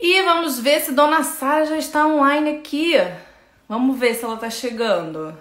[0.00, 2.94] E vamos ver se Dona Sara já está online aqui.
[3.68, 5.36] Vamos ver se ela tá chegando.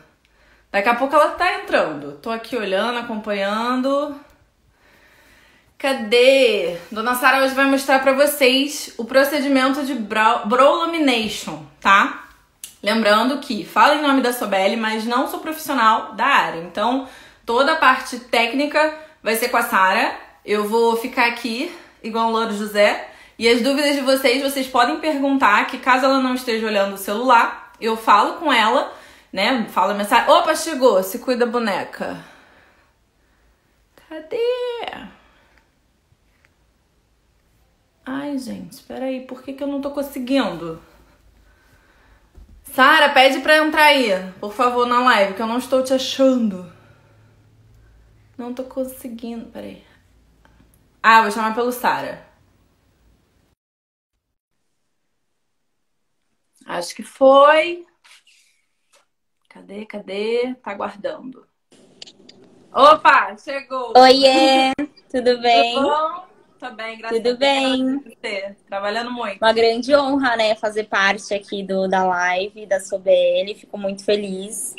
[0.72, 2.14] Daqui a pouco ela tá entrando.
[2.14, 4.20] Tô aqui olhando, acompanhando.
[5.78, 6.76] Cadê?
[6.92, 12.24] Dona Sara hoje vai mostrar para vocês o procedimento de brow, brow lamination, tá?
[12.82, 16.62] Lembrando que fala em nome da Sobel, mas não sou profissional da área.
[16.62, 17.08] Então,
[17.46, 20.16] toda a parte técnica vai ser com a Sara.
[20.44, 21.72] Eu vou ficar aqui
[22.02, 26.20] igual o Louro José e as dúvidas de vocês, vocês podem perguntar, que caso ela
[26.20, 28.92] não esteja olhando o celular, eu falo com ela,
[29.32, 29.68] né?
[29.70, 30.30] Falo mensagem.
[30.30, 32.24] Opa, chegou, se cuida boneca.
[34.10, 34.38] Cadê?
[38.06, 40.82] Ai, gente, espera aí, por que, que eu não tô conseguindo?
[42.64, 46.72] Sara, pede pra entrar aí, por favor, na live, que eu não estou te achando.
[48.38, 49.84] Não tô conseguindo, peraí.
[51.02, 52.27] Ah, vou chamar pelo Sara.
[56.68, 57.86] Acho que foi.
[59.48, 60.54] Cadê, cadê?
[60.62, 61.48] Tá aguardando.
[62.74, 63.94] Opa, chegou.
[63.96, 64.74] Oiê,
[65.10, 65.76] tudo bem?
[65.76, 66.28] Tudo bom?
[66.60, 67.40] Tô bem, graças Tudo a Deus.
[67.40, 68.56] bem.
[68.68, 69.38] Trabalhando muito.
[69.42, 73.56] Uma grande honra, né, fazer parte aqui do, da live da SoBL.
[73.56, 74.76] Fico muito feliz.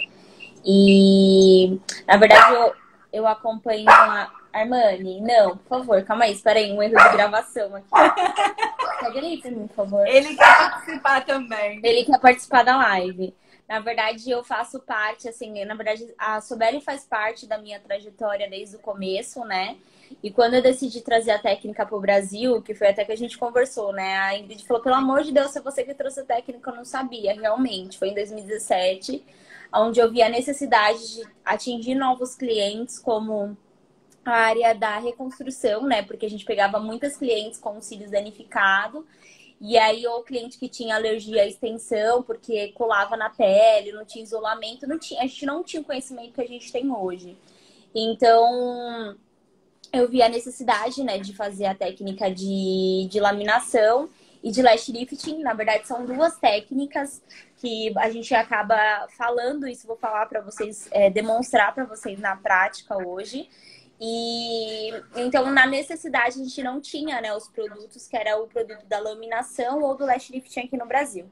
[0.63, 2.75] E, na verdade, eu,
[3.13, 5.21] eu acompanho a Armani.
[5.21, 7.89] Não, por favor, calma aí, espera aí, um erro de gravação aqui.
[9.01, 10.07] Pega ele pra mim, por favor.
[10.07, 11.81] Ele quer participar também.
[11.83, 13.35] Ele quer participar da live.
[13.69, 18.49] Na verdade, eu faço parte, assim, na verdade, a Sobeli faz parte da minha trajetória
[18.49, 19.77] desde o começo, né?
[20.23, 23.17] E quando eu decidi trazer a técnica para o Brasil, que foi até que a
[23.17, 24.17] gente conversou, né?
[24.17, 26.77] A Ingrid falou: pelo amor de Deus, se é você que trouxe a técnica, eu
[26.77, 27.99] não sabia, realmente.
[27.99, 29.23] Foi em 2017,
[29.75, 33.55] onde eu vi a necessidade de atingir novos clientes, como
[34.29, 36.03] a área da reconstrução, né?
[36.03, 39.05] Porque a gente pegava muitas clientes com cílios danificados.
[39.61, 44.23] E aí, ou cliente que tinha alergia à extensão, porque colava na pele, não tinha
[44.23, 47.37] isolamento, não tinha, a gente não tinha o conhecimento que a gente tem hoje.
[47.93, 49.17] Então,
[49.93, 54.09] eu vi a necessidade, né, de fazer a técnica de, de laminação
[54.43, 55.43] e de lash lifting.
[55.43, 57.21] Na verdade, são duas técnicas
[57.57, 62.37] que a gente acaba falando isso, vou falar para vocês, é, demonstrar para vocês na
[62.37, 63.49] prática hoje.
[64.01, 68.85] E então, na necessidade, a gente não tinha né, os produtos, que era o produto
[68.87, 71.27] da laminação ou do lash lifting aqui no Brasil.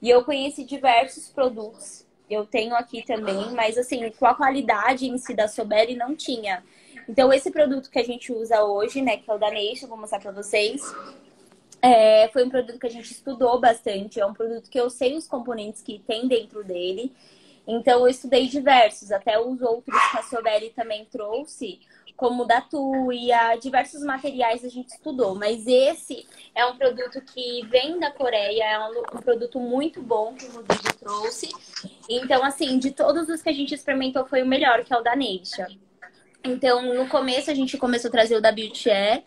[0.00, 5.18] E eu conheci diversos produtos, eu tenho aqui também, mas assim, com a qualidade em
[5.18, 6.62] si da Soberi não tinha.
[7.08, 9.98] Então, esse produto que a gente usa hoje, né, que é o da Nation, vou
[9.98, 10.82] mostrar para vocês.
[11.82, 15.16] É, foi um produto que a gente estudou bastante, é um produto que eu sei
[15.16, 17.12] os componentes que tem dentro dele.
[17.66, 21.80] Então, eu estudei diversos, até os outros que a Soberi também trouxe
[22.16, 27.98] como da Tuia, diversos materiais a gente estudou, mas esse é um produto que vem
[27.98, 31.48] da Coreia, é um, um, produto muito bom que o Rodrigo trouxe.
[32.08, 35.02] Então, assim, de todos os que a gente experimentou, foi o melhor, que é o
[35.02, 35.66] da Neisha.
[36.44, 39.24] Então, no começo a gente começou a trazer o da Beauty Air,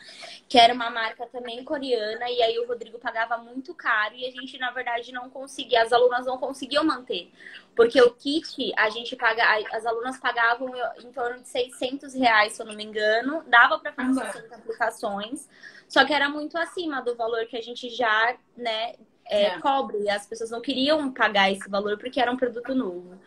[0.48, 4.32] que era uma marca também coreana, e aí o Rodrigo pagava muito caro e a
[4.32, 7.32] gente, na verdade, não conseguia, as alunas não conseguiam manter.
[7.76, 10.72] Porque o kit, a gente paga, as alunas pagavam
[11.04, 15.50] em torno de 600 reais, se eu não me engano, dava para fazer 60 aplicações,
[15.90, 18.94] só que era muito acima do valor que a gente já, né,
[19.26, 19.60] é, é.
[19.60, 20.08] cobre.
[20.08, 23.20] As pessoas não queriam pagar esse valor porque era um produto novo.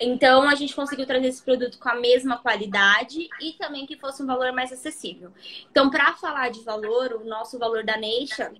[0.00, 4.22] Então, a gente conseguiu trazer esse produto com a mesma qualidade e também que fosse
[4.22, 5.30] um valor mais acessível.
[5.70, 8.54] Então, para falar de valor, o nosso valor da Nation,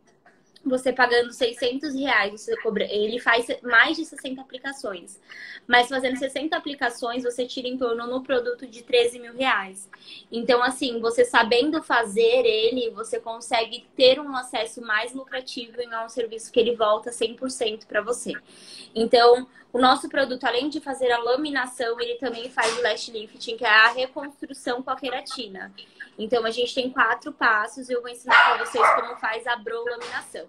[0.64, 5.18] você pagando 600 reais, cobra, ele faz mais de 60 aplicações.
[5.66, 9.88] Mas fazendo 60 aplicações, você tira em torno no produto de 13 mil reais.
[10.30, 16.08] Então, assim, você sabendo fazer ele, você consegue ter um acesso mais lucrativo em um
[16.08, 18.34] serviço que ele volta 100% para você.
[18.94, 23.56] Então, o nosso produto, além de fazer a laminação, ele também faz o lash lifting,
[23.56, 25.72] que é a reconstrução com a queratina.
[26.18, 29.56] Então, a gente tem quatro passos e eu vou ensinar para vocês como faz a
[29.56, 30.48] brolaminação.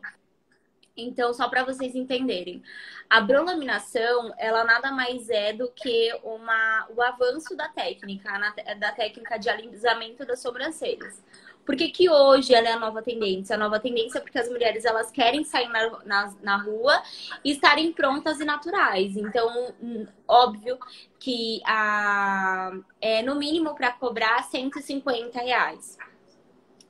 [0.97, 2.61] Então, só para vocês entenderem,
[3.09, 8.31] a brolaminação, ela nada mais é do que uma, o avanço da técnica,
[8.79, 11.21] da técnica de alisamento das sobrancelhas.
[11.65, 13.55] Por que, que hoje ela é a nova tendência?
[13.55, 17.01] A nova tendência é porque as mulheres elas querem sair na, na, na rua
[17.43, 19.15] e estarem prontas e naturais.
[19.15, 20.77] Então, hum, óbvio
[21.19, 25.97] que a, é no mínimo para cobrar 150 reais.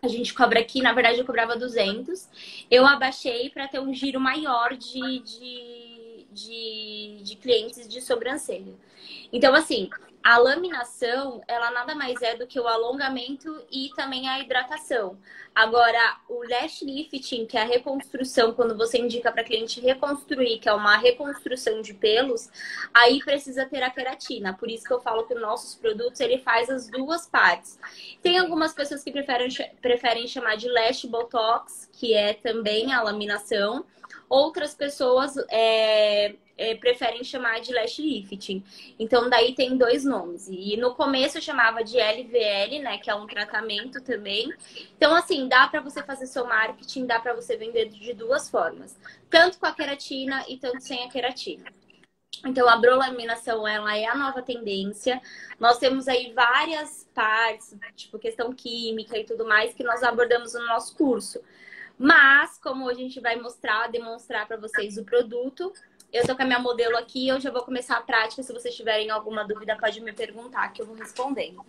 [0.02, 2.28] A gente cobra aqui, na verdade eu cobrava 200.
[2.70, 8.74] Eu abaixei para ter um giro maior de, de, de, de clientes de sobrancelha.
[9.32, 9.90] Então, assim,
[10.24, 15.18] a laminação, ela nada mais é do que o alongamento e também a hidratação.
[15.54, 20.70] Agora, o lash lifting, que é a reconstrução, quando você indica para cliente reconstruir, que
[20.70, 22.50] é uma reconstrução de pelos,
[22.94, 24.54] aí precisa ter a queratina.
[24.54, 27.80] Por isso que eu falo que os nossos produtos, ele faz as duas partes.
[28.22, 29.50] Tem algumas pessoas que preferem,
[29.82, 33.86] preferem chamar de lash botox, que é também a laminação.
[34.30, 38.64] Outras pessoas é, é, preferem chamar de lash lifting.
[39.00, 40.48] Então, daí tem dois nomes.
[40.48, 42.98] E no começo eu chamava de LVL, né?
[43.00, 44.54] Que é um tratamento também.
[44.96, 48.96] Então, assim, dá para você fazer seu marketing, dá para você vender de duas formas.
[49.30, 51.66] Tanto com a queratina e tanto sem a queratina.
[52.46, 55.20] Então, a brolaminação, ela é a nova tendência.
[55.60, 60.66] Nós temos aí várias partes, tipo questão química e tudo mais, que nós abordamos no
[60.66, 61.42] nosso curso.
[62.04, 65.72] Mas, como a gente vai mostrar, demonstrar para vocês o produto,
[66.12, 68.44] eu tô com a minha modelo aqui, eu já vou começar a prática.
[68.44, 71.64] Se vocês tiverem alguma dúvida, pode me perguntar que eu vou respondendo.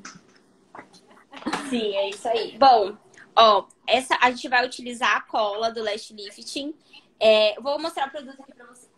[1.71, 2.59] Sim, é isso aí.
[2.59, 2.97] Bom,
[3.37, 6.75] ó, essa a gente vai utilizar a cola do Lash Lifting.
[7.21, 8.91] É, vou mostrar o produto aqui pra vocês.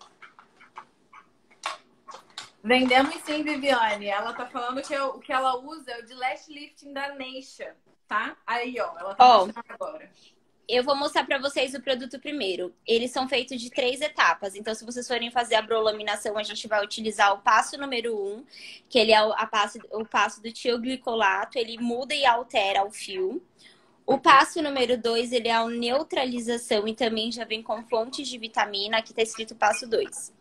[2.63, 4.07] Vendemos sim, Viviane.
[4.07, 7.77] Ela tá falando que o que ela usa é o de Lash Lifting da Neisha,
[8.09, 8.35] tá?
[8.47, 10.11] Aí, ó, ela tá mostrando agora
[10.69, 12.75] eu vou mostrar para vocês o produto primeiro.
[12.87, 14.55] Eles são feitos de três etapas.
[14.55, 18.45] Então, se vocês forem fazer a brolaminação, a gente vai utilizar o passo número um,
[18.89, 21.59] que ele é o, passo, o passo do tioglicolato.
[21.59, 23.43] Ele muda e altera o fio.
[24.07, 28.39] O passo número dois, ele é a neutralização e também já vem com fontes de
[28.39, 28.99] vitamina.
[28.99, 30.33] Aqui está escrito passo dois.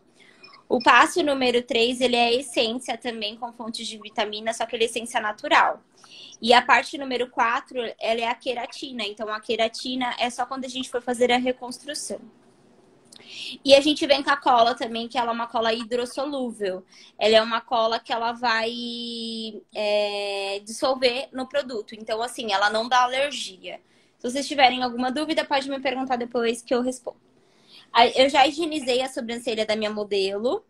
[0.68, 4.84] O passo número 3, ele é essência também com fontes de vitamina, só que ele
[4.84, 5.82] é essência natural.
[6.40, 9.04] E a parte número 4, ela é a queratina.
[9.04, 12.20] Então, a queratina é só quando a gente for fazer a reconstrução.
[13.64, 16.84] E a gente vem com a cola também, que ela é uma cola hidrossolúvel.
[17.18, 18.72] Ela é uma cola que ela vai
[19.74, 21.94] é, dissolver no produto.
[21.94, 23.80] Então, assim, ela não dá alergia.
[24.18, 27.33] Se vocês tiverem alguma dúvida, pode me perguntar depois que eu respondo.
[28.16, 30.64] Eu já higienizei a sobrancelha da minha modelo.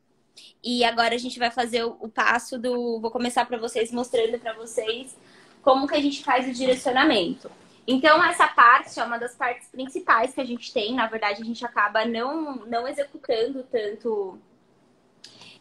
[0.63, 3.01] E agora a gente vai fazer o, passo do.
[3.01, 5.17] Vou começar para vocês mostrando para vocês
[5.63, 7.51] como que a gente faz o direcionamento.
[7.87, 10.95] Então, essa parte é uma das partes principais que a gente tem.
[10.95, 14.39] Na verdade, a gente acaba não, não executando tanto.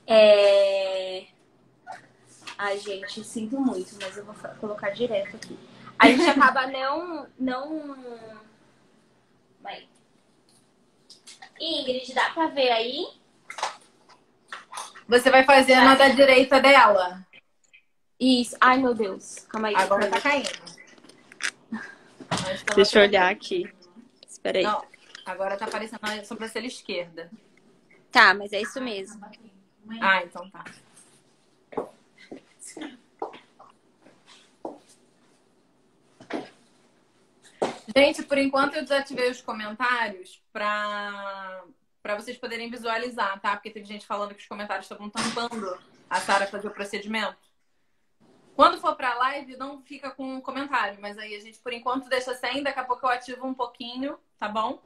[0.08, 1.26] É...
[2.58, 5.58] Ai, gente, sinto muito, mas eu vou colocar direto aqui.
[6.00, 7.28] A gente acaba não.
[7.38, 7.96] não...
[9.62, 9.88] Vai.
[11.64, 13.08] Ingrid, dá pra ver aí?
[15.08, 17.26] Você vai fazer na da direita dela.
[18.20, 18.56] Isso.
[18.60, 19.40] Ai, meu Deus.
[19.50, 19.76] Calma aí.
[19.76, 20.50] Agora tá caindo.
[22.76, 23.72] Deixa eu olhar aqui.
[24.28, 24.64] Espera aí.
[24.64, 24.84] Não,
[25.26, 27.32] agora tá aparecendo a sobrancelha esquerda.
[28.12, 29.26] Tá, mas é isso mesmo.
[30.02, 30.64] Ah, então tá.
[37.96, 41.64] Gente, por enquanto eu desativei os comentários para
[42.02, 43.56] para vocês poderem visualizar, tá?
[43.56, 45.80] Porque teve gente falando que os comentários estavam tampando
[46.10, 47.38] a Sara fazer o procedimento.
[48.58, 52.36] Quando for para live, não fica com comentário, mas aí a gente por enquanto deixa
[52.36, 54.82] sem, daqui a pouco eu ativo um pouquinho, tá bom?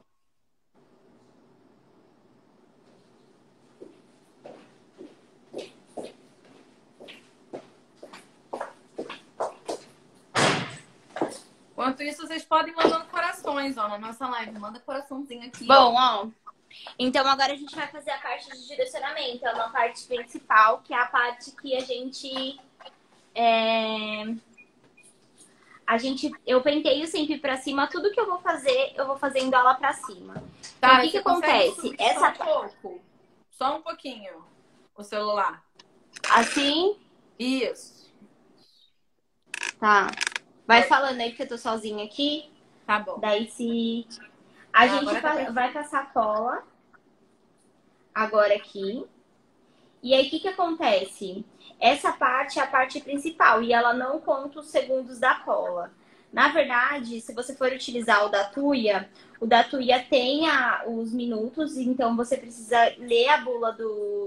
[11.88, 14.60] Enquanto isso, vocês podem mandando corações, ó, na nossa live.
[14.60, 15.66] Manda coraçãozinho aqui.
[15.66, 16.28] Bom, ó.
[17.00, 19.46] Então agora a gente vai fazer a parte de direcionamento.
[19.46, 22.60] É uma parte principal, que é a parte que a gente.
[23.34, 24.36] É...
[25.86, 29.56] A gente, eu penteio sempre para cima, tudo que eu vou fazer, eu vou fazendo
[29.56, 30.34] ela para cima.
[30.82, 31.96] Tá, então, o que, que acontece?
[31.98, 33.02] Essa só um pouco,
[33.52, 34.44] só um pouquinho,
[34.94, 35.64] o celular.
[36.30, 37.00] Assim?
[37.40, 38.12] Isso.
[39.80, 40.12] Tá.
[40.68, 42.52] Vai falando aí, porque eu tô sozinha aqui.
[42.86, 43.18] Tá bom.
[43.20, 44.06] Daí se.
[44.74, 46.64] A ah, gente tá vai com a sacola.
[48.14, 49.06] Agora aqui.
[50.04, 51.46] E aí, o que, que acontece?
[51.80, 55.92] Essa parte é a parte principal e ela não conta os segundos da cola.
[56.32, 59.10] Na verdade, se você for utilizar o da Tuia,
[59.40, 64.27] o da Tuia tem a, os minutos, então você precisa ler a bula do,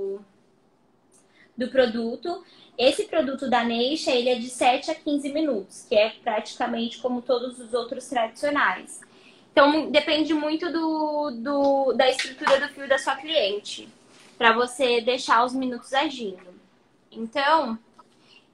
[1.61, 2.43] do produto
[2.81, 7.21] esse produto da Neisha, ele é de 7 a 15 minutos, que é praticamente como
[7.21, 9.03] todos os outros tradicionais.
[9.53, 13.87] Então, depende muito do, do da estrutura do fio da sua cliente,
[14.39, 16.41] para você deixar os minutos agindo.
[17.13, 17.79] Então,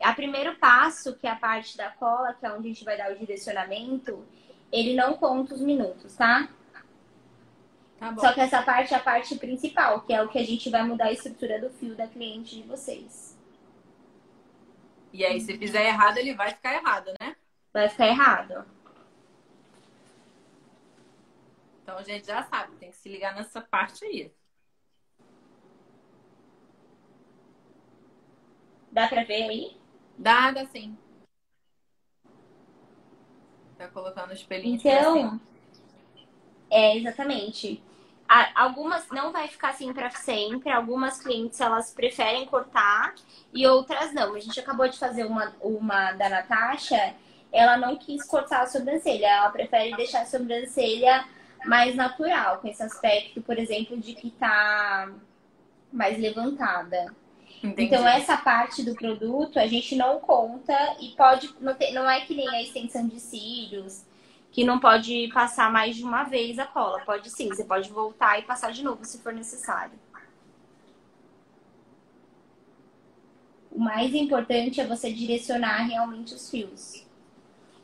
[0.02, 2.98] a primeiro passo, que é a parte da cola, que é onde a gente vai
[2.98, 4.24] dar o direcionamento,
[4.72, 6.48] ele não conta os minutos, tá?
[7.98, 10.70] Tá Só que essa parte é a parte principal, que é o que a gente
[10.70, 13.36] vai mudar a estrutura do fio da cliente de vocês.
[15.12, 17.36] E aí, se fizer errado, ele vai ficar errado, né?
[17.72, 18.66] Vai ficar errado.
[21.82, 24.32] Então a gente já sabe, tem que se ligar nessa parte aí.
[28.90, 29.76] Dá pra ver aí?
[30.18, 30.98] Dá, dá sim.
[33.78, 34.76] Tá colocando o espelhinho.
[34.76, 35.40] Então,
[36.70, 37.82] é exatamente.
[38.54, 40.70] Algumas não vai ficar assim para sempre.
[40.70, 43.14] Algumas clientes elas preferem cortar
[43.52, 44.34] e outras não.
[44.34, 47.14] A gente acabou de fazer uma, uma da Natasha.
[47.52, 49.26] Ela não quis cortar a sobrancelha.
[49.26, 51.24] Ela prefere deixar a sobrancelha
[51.64, 55.10] mais natural, com esse aspecto, por exemplo, de que tá
[55.92, 57.14] mais levantada.
[57.62, 57.84] Entendi.
[57.84, 61.54] Então, essa parte do produto a gente não conta e pode.
[61.60, 64.04] Não, ter, não é que nem a extensão de cílios,
[64.50, 67.00] que não pode passar mais de uma vez a cola.
[67.00, 69.98] Pode sim, você pode voltar e passar de novo se for necessário.
[73.70, 77.06] O mais importante é você direcionar realmente os fios.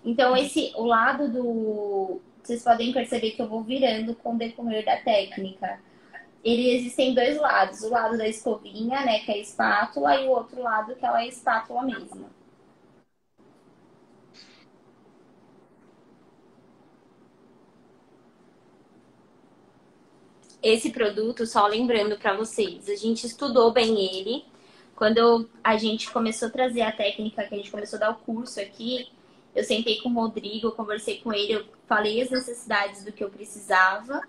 [0.05, 2.21] Então, esse, o lado do.
[2.43, 5.79] Vocês podem perceber que eu vou virando com o decorrer da técnica
[6.45, 10.31] ele existem dois lados, o lado da escovinha, né, que é a espátula, e o
[10.31, 12.31] outro lado que é a espátula mesma.
[20.63, 24.45] Esse produto, só lembrando para vocês, a gente estudou bem ele.
[24.95, 28.15] Quando a gente começou a trazer a técnica, que a gente começou a dar o
[28.17, 29.09] curso aqui,
[29.55, 33.29] eu sentei com o Rodrigo, conversei com ele, eu falei as necessidades do que eu
[33.29, 34.23] precisava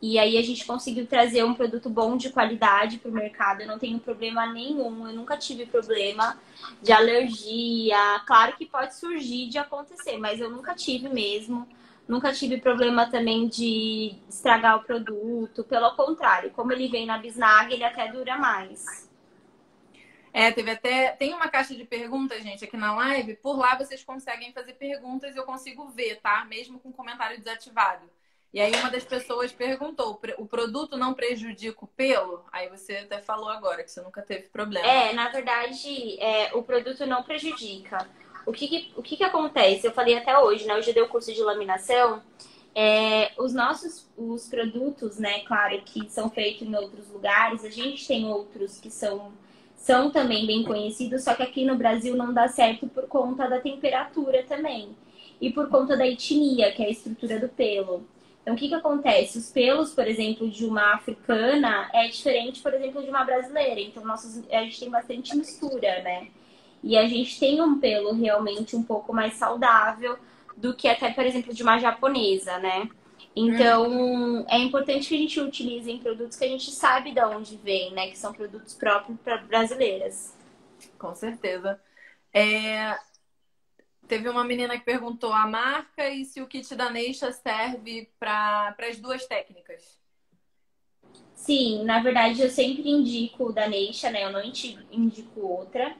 [0.00, 3.62] e aí a gente conseguiu trazer um produto bom de qualidade para o mercado.
[3.62, 6.38] Eu não tenho problema nenhum, eu nunca tive problema
[6.82, 8.20] de alergia.
[8.26, 11.66] Claro que pode surgir de acontecer, mas eu nunca tive mesmo.
[12.08, 15.64] Nunca tive problema também de estragar o produto.
[15.64, 19.10] Pelo contrário, como ele vem na bisnaga, ele até dura mais.
[20.32, 21.12] É, teve até.
[21.12, 23.36] Tem uma caixa de perguntas, gente, aqui na live.
[23.36, 26.44] Por lá vocês conseguem fazer perguntas e eu consigo ver, tá?
[26.44, 28.08] Mesmo com comentário desativado.
[28.52, 32.44] E aí uma das pessoas perguntou: o produto não prejudica o pelo?
[32.52, 34.86] Aí você até falou agora que você nunca teve problema.
[34.86, 38.08] É, na verdade, é, o produto não prejudica.
[38.46, 39.86] O que, que o que, que acontece?
[39.86, 40.74] Eu falei até hoje, né?
[40.76, 42.22] Hoje eu dei o curso de laminação.
[42.74, 48.06] É, os nossos os produtos, né, claro, que são feitos em outros lugares, a gente
[48.06, 49.32] tem outros que são,
[49.74, 53.60] são também bem conhecidos, só que aqui no Brasil não dá certo por conta da
[53.60, 54.94] temperatura também.
[55.40, 58.06] E por conta da etnia, que é a estrutura do pelo.
[58.42, 59.38] Então, o que, que acontece?
[59.38, 63.80] Os pelos, por exemplo, de uma africana é diferente, por exemplo, de uma brasileira.
[63.80, 66.28] Então, nossos, a gente tem bastante mistura, né?
[66.86, 70.18] E a gente tem um pelo realmente um pouco mais saudável
[70.56, 72.88] do que até, por exemplo, de uma japonesa, né?
[73.34, 74.46] Então, hum.
[74.48, 77.92] é importante que a gente utilize em produtos que a gente sabe de onde vem,
[77.92, 78.08] né?
[78.08, 80.34] Que são produtos próprios para brasileiras.
[80.98, 81.78] Com certeza.
[82.32, 82.96] É,
[84.06, 88.74] Teve uma menina que perguntou a marca e se o kit da Neisha serve para
[88.88, 89.98] as duas técnicas.
[91.34, 94.24] Sim, na verdade eu sempre indico o da Neisha, né?
[94.24, 95.96] Eu não indico outra.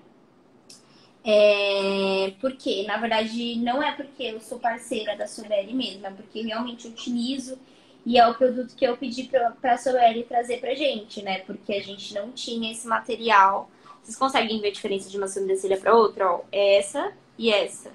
[1.27, 2.33] É...
[2.41, 6.87] Porque, na verdade, não é porque eu sou parceira da Sobeli mesmo, é porque realmente
[6.87, 7.59] utilizo
[8.07, 11.41] e é o produto que eu pedi para a Sobeli trazer pra gente, né?
[11.41, 13.69] Porque a gente não tinha esse material.
[14.01, 16.31] Vocês conseguem ver a diferença de uma sobrancelha para outra?
[16.31, 17.91] Ó, essa e essa.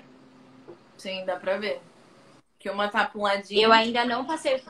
[0.98, 1.80] Sim, dá pra ver.
[2.60, 3.62] Que uma tá pra um ladinho.
[3.62, 4.62] Eu ainda não passei.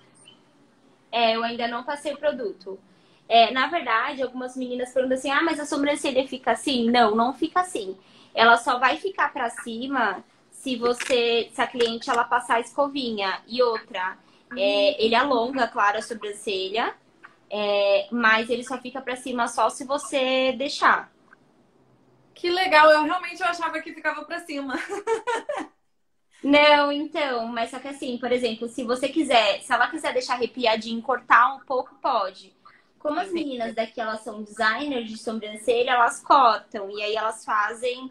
[1.12, 2.80] É, eu ainda não passei o produto.
[3.27, 6.91] É, na verdade, algumas meninas perguntam assim: ah, mas a sobrancelha fica assim?
[6.91, 7.98] Não, não fica assim.
[8.33, 13.41] Ela só vai ficar pra cima se você, se a cliente ela passar a escovinha.
[13.47, 14.17] E outra,
[14.55, 16.93] é, ele alonga, claro, a sobrancelha,
[17.50, 21.11] é, mas ele só fica pra cima só se você deixar.
[22.33, 24.75] Que legal, eu realmente eu achava que ficava pra cima.
[26.43, 30.33] Não, então, mas só que assim, por exemplo, se você quiser, se ela quiser deixar
[30.33, 32.55] arrepiadinho, cortar um pouco, pode.
[32.97, 36.89] Como as meninas daqui, elas são designers de sobrancelha, elas cortam.
[36.89, 38.09] E aí elas fazem.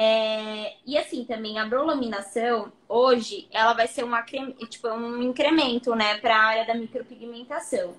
[0.00, 0.74] É...
[0.86, 6.36] E assim, também a brolaminação, hoje, ela vai ser uma, tipo, um incremento, né, para
[6.36, 7.94] a área da micropigmentação.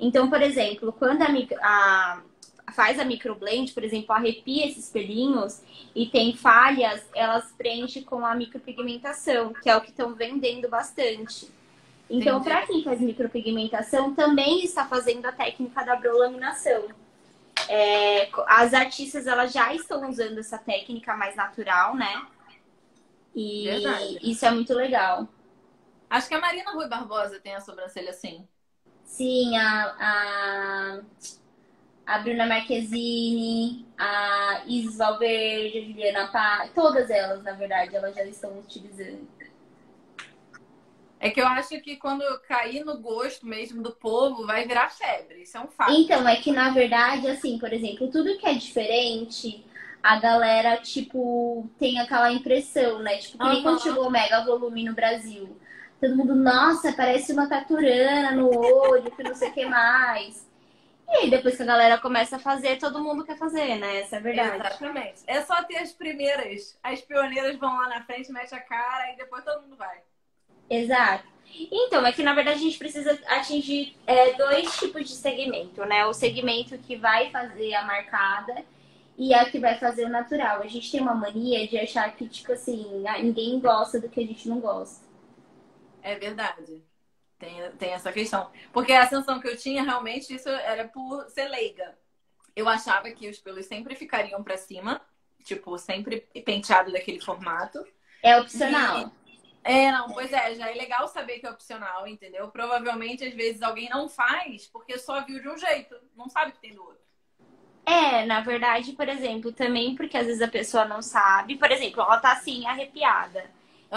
[0.00, 2.22] Então, por exemplo, quando a,
[2.66, 5.60] a faz a microblend, por exemplo, arrepia esses pelinhos
[5.94, 11.50] e tem falhas, elas preenchem com a micropigmentação, que é o que estão vendendo bastante.
[12.08, 16.84] Então, para quem faz micropigmentação, também está fazendo a técnica da brolaminação.
[17.68, 22.26] É, as artistas elas já estão usando essa técnica mais natural, né?
[23.34, 24.18] E Verdade.
[24.22, 25.28] isso é muito legal.
[26.08, 28.46] Acho que a Marina Rui Barbosa tem a sobrancelha assim.
[29.04, 31.00] Sim, a, a
[32.06, 38.24] a Bruna Marquezine, a Isis Valverde, a Juliana Pá, todas elas, na verdade, elas já
[38.24, 39.26] estão utilizando.
[41.22, 45.42] É que eu acho que quando cair no gosto mesmo do povo, vai virar febre.
[45.42, 45.92] Isso é um fato.
[45.92, 49.64] Então, é que na verdade, assim, por exemplo, tudo que é diferente,
[50.02, 53.18] a galera, tipo, tem aquela impressão, né?
[53.18, 53.62] Tipo, que nem Aham.
[53.62, 55.56] quando chegou o Mega Volume no Brasil.
[56.00, 60.44] Todo mundo, nossa, parece uma taturana no olho, que não sei o que mais.
[61.08, 64.00] E aí, depois que a galera começa a fazer, todo mundo quer fazer, né?
[64.00, 64.56] Essa é a verdade.
[64.56, 65.22] Exatamente.
[65.28, 66.76] É só ter as primeiras.
[66.82, 69.98] As pioneiras vão lá na frente, mete a cara e depois todo mundo vai.
[70.72, 71.24] Exato.
[71.70, 76.06] Então, é que na verdade a gente precisa atingir é, dois tipos de segmento, né?
[76.06, 78.64] O segmento que vai fazer a marcada
[79.18, 80.62] e a que vai fazer o natural.
[80.62, 84.20] A gente tem uma mania de achar que, tipo assim, ah, ninguém gosta do que
[84.20, 85.04] a gente não gosta.
[86.02, 86.82] É verdade.
[87.38, 88.50] Tem, tem essa questão.
[88.72, 91.98] Porque a sensação que eu tinha realmente, isso era por ser leiga.
[92.56, 95.02] Eu achava que os pelos sempre ficariam pra cima,
[95.44, 97.86] tipo, sempre penteado daquele formato.
[98.22, 99.12] É opcional.
[99.64, 102.48] É, não, pois é, já é legal saber que é opcional, entendeu?
[102.48, 106.58] Provavelmente, às vezes, alguém não faz porque só viu de um jeito, não sabe que
[106.58, 107.02] tem do outro.
[107.84, 111.56] É, na verdade, por exemplo, também porque às vezes a pessoa não sabe.
[111.56, 113.50] Por exemplo, ela tá assim, arrepiada.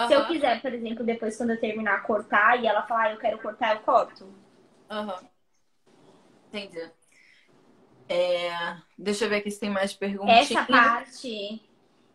[0.06, 3.18] Se eu quiser, por exemplo, depois quando eu terminar cortar e ela falar, ah, eu
[3.18, 4.28] quero cortar, eu corto.
[4.90, 5.20] aham.
[6.52, 6.90] Entendi.
[8.08, 10.50] É, deixa eu ver aqui se tem mais perguntinhas.
[10.50, 11.60] Essa parte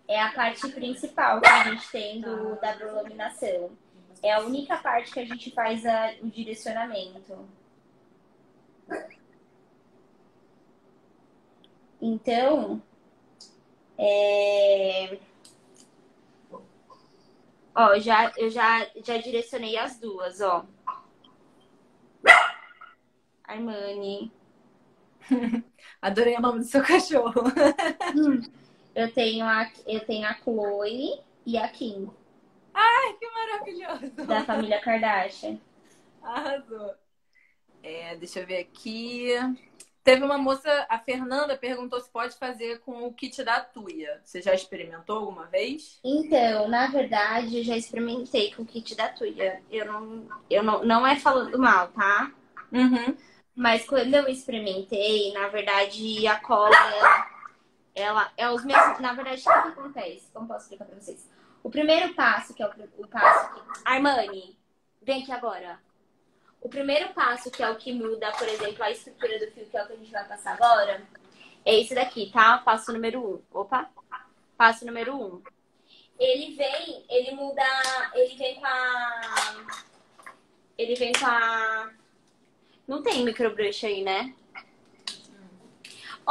[0.07, 3.71] é a parte principal que a gente tem do, da prolaminação.
[4.23, 7.47] É a única parte que a gente faz a- o direcionamento.
[12.01, 12.81] Então,
[13.97, 15.19] é...
[17.75, 20.65] ó, já, eu já, já direcionei as duas, ó.
[23.43, 24.31] Armani.
[26.01, 27.43] Adorei o nome do seu cachorro.
[28.93, 32.09] Eu tenho a, eu tenho a Chloe e a Kim,
[32.73, 34.27] Ai, que maravilhoso.
[34.27, 35.57] da família Kardashian.
[36.21, 36.93] Arrasou.
[37.83, 39.29] É, deixa eu ver aqui.
[40.03, 44.19] Teve uma moça, a Fernanda perguntou se pode fazer com o kit da Tuia.
[44.23, 45.99] Você já experimentou alguma vez?
[46.03, 49.61] Então, na verdade, eu já experimentei com o kit da Tuya.
[49.69, 52.31] Eu não, eu não, não é falando mal, tá?
[52.71, 53.15] Uhum.
[53.55, 56.71] Mas quando eu experimentei, na verdade, a cola,
[57.95, 58.99] ela, é os mesmos.
[58.99, 60.29] Na verdade, o que acontece?
[60.33, 61.29] Como posso explicar pra vocês?
[61.63, 63.61] O primeiro passo, que é o, o passo que.
[63.85, 64.57] Armani,
[65.01, 65.79] vem aqui agora.
[66.61, 69.77] O primeiro passo, que é o que muda, por exemplo, a estrutura do fio, que
[69.77, 71.01] é o que a gente vai passar agora,
[71.65, 72.59] é esse daqui, tá?
[72.59, 73.41] Passo número um.
[73.51, 73.89] Opa!
[74.57, 75.41] Passo número um.
[76.19, 77.63] Ele vem, ele muda.
[78.13, 79.65] Ele vem com a.
[80.77, 81.89] Ele vem com a.
[82.87, 84.35] Não tem microbrush aí, né?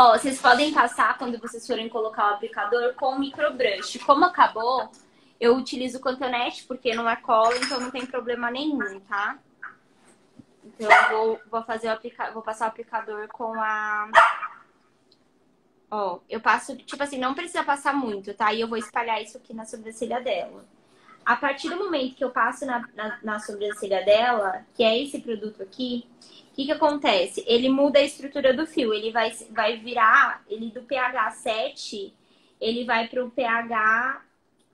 [0.02, 3.98] Ó, vocês podem passar quando vocês forem colocar o aplicador com microbrush.
[3.98, 4.90] Como acabou,
[5.38, 9.38] eu utilizo o cotonete porque não é cola, então não tem problema nenhum, tá?
[10.64, 14.10] Então eu vou, vou fazer o vou passar o aplicador com a.
[15.90, 18.54] Ó, eu passo, tipo assim, não precisa passar muito, tá?
[18.54, 20.64] E eu vou espalhar isso aqui na sobrancelha dela.
[21.26, 25.20] A partir do momento que eu passo na, na, na sobrancelha dela, que é esse
[25.20, 26.08] produto aqui,
[26.50, 27.44] o que, que acontece?
[27.46, 28.92] Ele muda a estrutura do fio.
[28.92, 32.12] Ele vai, vai virar, ele do pH 7,
[32.60, 34.22] ele vai para o pH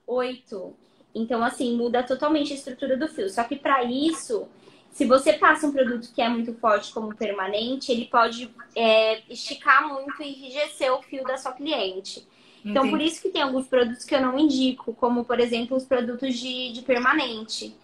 [0.07, 0.75] 8.
[1.15, 3.29] Então, assim, muda totalmente a estrutura do fio.
[3.29, 4.49] Só que para isso,
[4.91, 9.87] se você passa um produto que é muito forte como permanente, ele pode é, esticar
[9.89, 12.27] muito e enrijecer o fio da sua cliente.
[12.65, 13.13] Então, por Entendi.
[13.13, 16.73] isso que tem alguns produtos que eu não indico, como, por exemplo, os produtos de,
[16.73, 17.77] de permanente.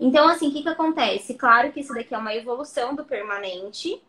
[0.00, 1.34] Então, assim, o que, que acontece?
[1.34, 4.00] Claro que isso daqui é uma evolução do permanente,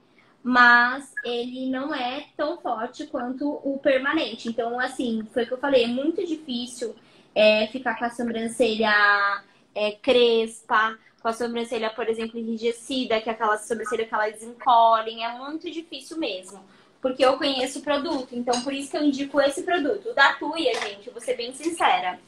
[0.44, 4.48] mas ele não é tão forte quanto o permanente.
[4.48, 6.96] Então, assim, foi o que eu falei, é muito difícil
[7.34, 13.34] é, ficar com a sobrancelha é, crespa, com a sobrancelha, por exemplo, enrijecida, que é
[13.34, 16.64] aquela sobrancelha que elas encolhem, é muito difícil mesmo.
[17.02, 20.10] Porque eu conheço o produto, então por isso que eu indico esse produto.
[20.10, 22.20] O da Tuia, gente, vou ser bem sincera.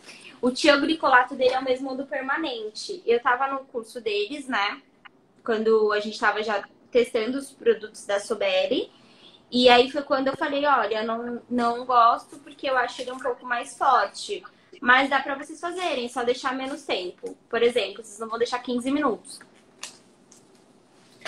[0.41, 3.01] O tioglicolato dele é o mesmo do permanente.
[3.05, 4.81] Eu tava no curso deles, né?
[5.43, 8.91] Quando a gente tava já testando os produtos da Soberi.
[9.51, 13.19] E aí foi quando eu falei, olha, não, não gosto porque eu acho ele um
[13.19, 14.43] pouco mais forte.
[14.81, 17.37] Mas dá pra vocês fazerem, só deixar menos tempo.
[17.49, 19.39] Por exemplo, vocês não vão deixar 15 minutos.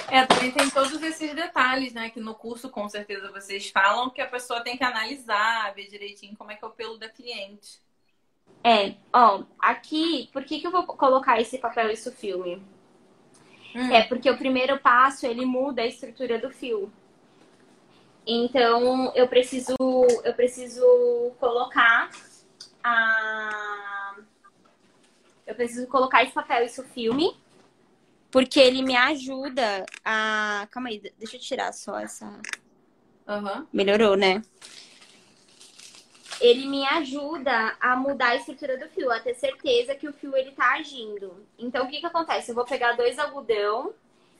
[0.09, 2.09] É, também tem todos esses detalhes, né?
[2.09, 6.35] Que no curso, com certeza, vocês falam que a pessoa tem que analisar, ver direitinho
[6.35, 7.79] como é que é o pelo da cliente.
[8.63, 12.61] É, ó, aqui, por que, que eu vou colocar esse papel e isso filme?
[13.75, 13.91] Hum.
[13.91, 16.91] É porque o primeiro passo ele muda a estrutura do fio.
[18.25, 19.75] Então eu preciso
[20.23, 20.85] eu preciso
[21.39, 22.09] colocar
[22.81, 24.15] a
[25.45, 27.35] eu preciso colocar esse papel isso filme
[28.31, 32.39] porque ele me ajuda a calma aí deixa eu tirar só essa
[33.27, 33.67] uhum.
[33.73, 34.41] melhorou né
[36.39, 40.35] ele me ajuda a mudar a estrutura do fio, a ter certeza que o fio
[40.35, 41.45] ele tá agindo.
[41.57, 42.51] Então, o que que acontece?
[42.51, 43.93] Eu vou pegar dois algodão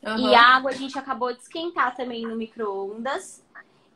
[0.03, 0.17] uhum.
[0.29, 3.43] e a água a gente acabou de esquentar também no micro-ondas.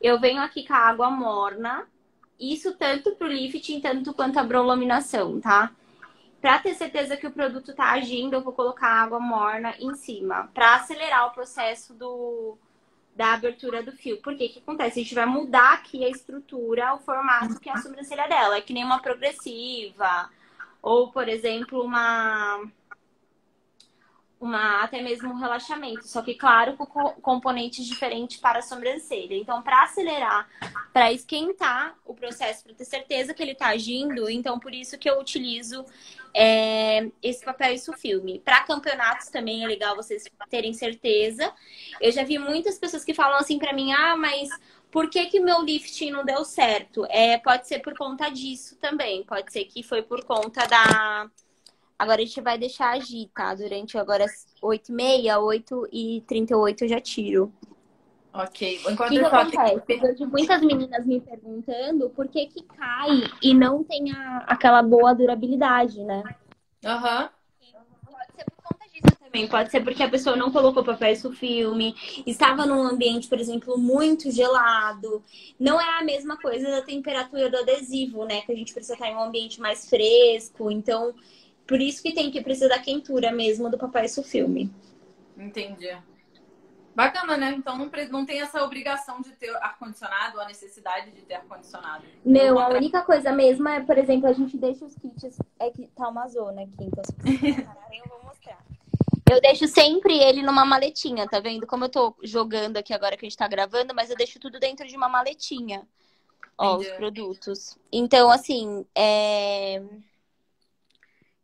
[0.00, 1.86] Eu venho aqui com a água morna,
[2.38, 5.72] isso tanto pro lifting, tanto quanto a brolaminação, tá?
[6.40, 10.48] Para ter certeza que o produto tá agindo, eu vou colocar água morna em cima,
[10.54, 12.56] para acelerar o processo do,
[13.18, 14.18] da abertura do fio.
[14.22, 15.00] Porque o que acontece?
[15.00, 18.56] A gente vai mudar aqui a estrutura, o formato que é a sobrancelha dela.
[18.56, 20.30] É que nem uma progressiva,
[20.80, 22.62] ou, por exemplo, uma
[24.40, 26.86] uma até mesmo um relaxamento, só que claro com
[27.20, 29.34] componentes diferentes para a sobrancelha.
[29.34, 30.48] Então, para acelerar,
[30.92, 35.10] para esquentar o processo, para ter certeza que ele está agindo, então por isso que
[35.10, 35.84] eu utilizo
[36.34, 38.38] é, esse papel isso filme.
[38.38, 41.52] Para campeonatos também é legal vocês terem certeza.
[42.00, 44.48] Eu já vi muitas pessoas que falam assim para mim: "Ah, mas
[44.90, 49.24] por que que meu lifting não deu certo?" É, pode ser por conta disso também.
[49.24, 51.28] Pode ser que foi por conta da
[51.98, 53.54] Agora a gente vai deixar agir, tá?
[53.54, 54.24] Durante agora
[54.62, 57.52] 8h30, 8h38 eu já tiro.
[58.32, 58.80] Ok.
[58.88, 59.82] Enquanto que que acontece?
[59.88, 64.80] Eu vejo muitas meninas me perguntando por que que cai e não tem a, aquela
[64.80, 66.22] boa durabilidade, né?
[66.84, 67.22] Aham.
[67.22, 67.28] Uhum.
[68.06, 69.48] Pode ser por conta disso também.
[69.48, 74.30] Pode ser porque a pessoa não colocou papel filme, estava num ambiente, por exemplo, muito
[74.30, 75.20] gelado.
[75.58, 78.42] Não é a mesma coisa da temperatura do adesivo, né?
[78.42, 80.70] Que a gente precisa estar em um ambiente mais fresco.
[80.70, 81.12] Então,
[81.68, 84.72] por isso que tem que precisar da quentura mesmo do papai isso filme.
[85.36, 85.94] Entendi.
[86.94, 87.54] Bacana, né?
[87.56, 92.04] Então não, não tem essa obrigação de ter ar-condicionado ou a necessidade de ter ar-condicionado.
[92.24, 95.38] Não, a única coisa mesmo é, por exemplo, a gente deixa os kits.
[95.60, 98.58] É que tá uma zona aqui, então se vocês pararem, eu vou mostrar.
[99.30, 101.66] Eu deixo sempre ele numa maletinha, tá vendo?
[101.66, 104.58] Como eu tô jogando aqui agora que a gente tá gravando, mas eu deixo tudo
[104.58, 105.86] dentro de uma maletinha.
[106.56, 106.90] Ó, Entendi.
[106.90, 107.78] os produtos.
[107.92, 109.82] Então, assim, é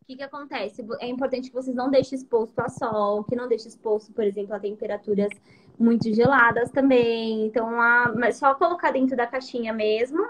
[0.05, 0.85] o que, que acontece?
[1.01, 4.55] É importante que vocês não deixem exposto a sol, que não deixe exposto, por exemplo,
[4.55, 5.31] a temperaturas
[5.79, 7.47] muito geladas também.
[7.47, 8.13] Então, a...
[8.15, 10.29] mas só colocar dentro da caixinha mesmo.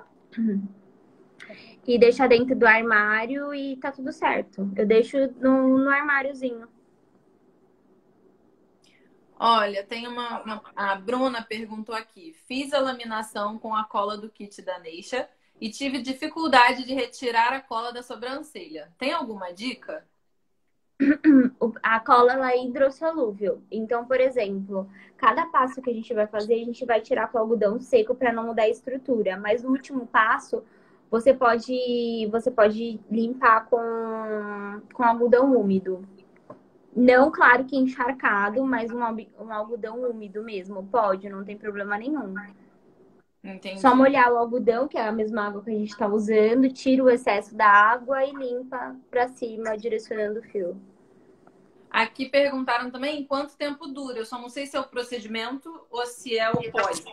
[1.87, 4.71] E deixar dentro do armário e tá tudo certo.
[4.77, 6.69] Eu deixo no, no armáriozinho.
[9.37, 12.33] Olha, tem uma, uma, A Bruna perguntou aqui.
[12.47, 15.29] Fiz a laminação com a cola do kit da Neisha
[15.65, 18.93] e tive dificuldade de retirar a cola da sobrancelha.
[18.99, 20.05] Tem alguma dica?
[21.83, 23.63] A cola ela é hidrossolúvel.
[23.71, 27.39] Então, por exemplo, cada passo que a gente vai fazer, a gente vai tirar com
[27.39, 29.39] algodão seco para não mudar a estrutura.
[29.39, 30.63] Mas no último passo,
[31.11, 36.07] você pode, você pode limpar com, com algodão úmido.
[36.95, 40.87] Não, claro que encharcado, mas um, um algodão úmido mesmo.
[40.93, 42.35] Pode, não tem problema nenhum.
[43.45, 43.79] Entendi.
[43.79, 47.05] Só molhar o algodão, que é a mesma água que a gente está usando, tira
[47.05, 50.81] o excesso da água e limpa para cima, direcionando o fio.
[51.91, 54.19] Aqui perguntaram também quanto tempo dura.
[54.19, 57.05] Eu só não sei se é o procedimento ou se é o pós.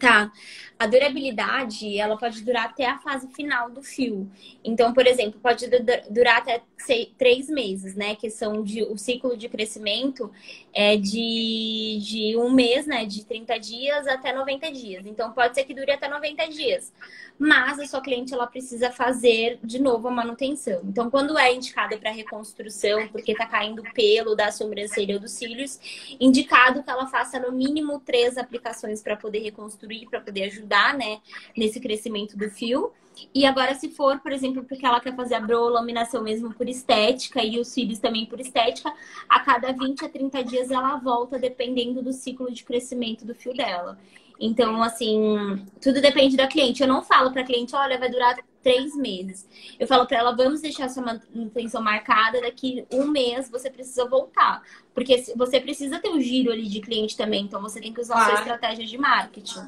[0.00, 0.32] Tá.
[0.78, 4.30] A durabilidade, ela pode durar até a fase final do fio.
[4.64, 5.66] Então, por exemplo, pode
[6.08, 8.16] durar até seis, três meses, né?
[8.16, 10.32] Que são de, o ciclo de crescimento
[10.72, 13.04] é de, de um mês, né?
[13.04, 15.04] De 30 dias até 90 dias.
[15.04, 16.90] Então, pode ser que dure até 90 dias.
[17.38, 20.80] Mas a sua cliente, ela precisa fazer de novo a manutenção.
[20.84, 25.78] Então, quando é indicada para reconstrução, porque tá caindo pelo da sobrancelha ou dos cílios,
[26.18, 30.96] indicado que ela faça no mínimo três aplicações para poder reconstruir construir para poder ajudar,
[30.96, 31.20] né,
[31.56, 32.92] nesse crescimento do fio.
[33.34, 37.42] E agora, se for, por exemplo, porque ela quer fazer a brolaminação mesmo por estética
[37.44, 38.92] e os cílios também por estética,
[39.28, 43.52] a cada 20 a 30 dias ela volta, dependendo do ciclo de crescimento do fio
[43.52, 43.98] dela.
[44.38, 46.80] Então, assim, tudo depende da cliente.
[46.80, 49.48] Eu não falo para cliente, olha, vai durar três meses.
[49.78, 54.62] Eu falo para ela, vamos deixar sua manutenção marcada, daqui um mês você precisa voltar.
[54.94, 58.14] Porque você precisa ter um giro ali de cliente também, então você tem que usar
[58.14, 58.28] claro.
[58.28, 59.66] a sua estratégia de marketing.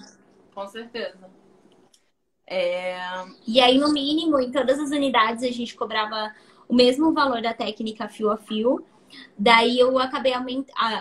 [0.55, 1.31] Com certeza.
[2.47, 2.99] É...
[3.47, 6.35] E aí, no mínimo, em todas as unidades, a gente cobrava
[6.69, 8.85] o mesmo valor da técnica fio a fio.
[9.39, 10.33] Daí eu acabei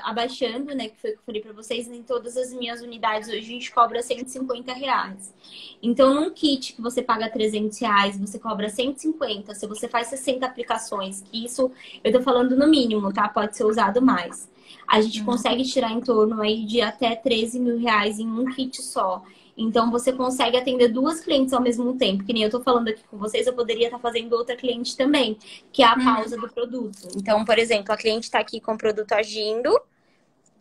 [0.04, 0.90] abaixando, né?
[0.90, 3.42] Que foi o que eu falei para vocês, em todas as minhas unidades hoje a
[3.42, 5.34] gente cobra 150 reais.
[5.82, 9.54] Então, num kit que você paga 300 reais, você cobra 150.
[9.56, 11.72] Se você faz 60 aplicações, que isso
[12.04, 13.28] eu tô falando no mínimo, tá?
[13.28, 14.50] Pode ser usado mais.
[14.88, 15.26] A gente uhum.
[15.26, 19.24] consegue tirar em torno aí de até 13 mil reais em um kit só.
[19.58, 22.24] Então você consegue atender duas clientes ao mesmo tempo.
[22.24, 24.96] Que nem eu tô falando aqui com vocês, eu poderia estar tá fazendo outra cliente
[24.96, 25.38] também,
[25.72, 26.04] que é a uhum.
[26.04, 27.08] pausa do produto.
[27.16, 29.80] Então, por exemplo, a cliente está aqui com o produto agindo,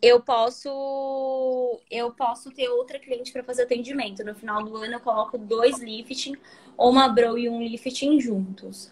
[0.01, 4.23] eu posso eu posso ter outra cliente para fazer atendimento.
[4.23, 6.35] No final do ano eu coloco dois lifting,
[6.75, 8.91] ou uma brow e um lifting juntos.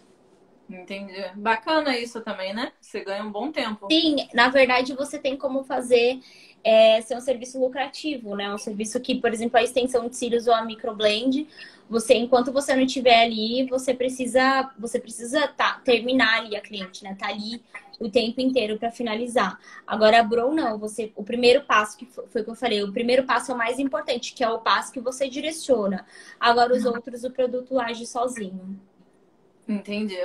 [0.70, 1.16] Entendi.
[1.36, 2.72] Bacana isso também, né?
[2.80, 3.88] Você ganha um bom tempo.
[3.92, 6.20] Sim, na verdade você tem como fazer
[6.64, 8.54] é, ser um serviço lucrativo, né?
[8.54, 11.48] Um serviço que, por exemplo, a extensão de cílios ou a microblend,
[11.90, 17.04] você, enquanto você não estiver ali, você precisa, você precisa tá, terminar ali a cliente,
[17.04, 17.16] né?
[17.18, 17.64] Tá ali
[18.00, 19.60] o tempo inteiro para finalizar.
[19.86, 22.94] Agora, a Brow não, você, o primeiro passo que foi o que eu falei, o
[22.94, 26.06] primeiro passo é o mais importante, que é o passo que você direciona.
[26.40, 26.94] Agora, os uhum.
[26.94, 28.80] outros, o produto age sozinho.
[29.68, 30.18] Entendi.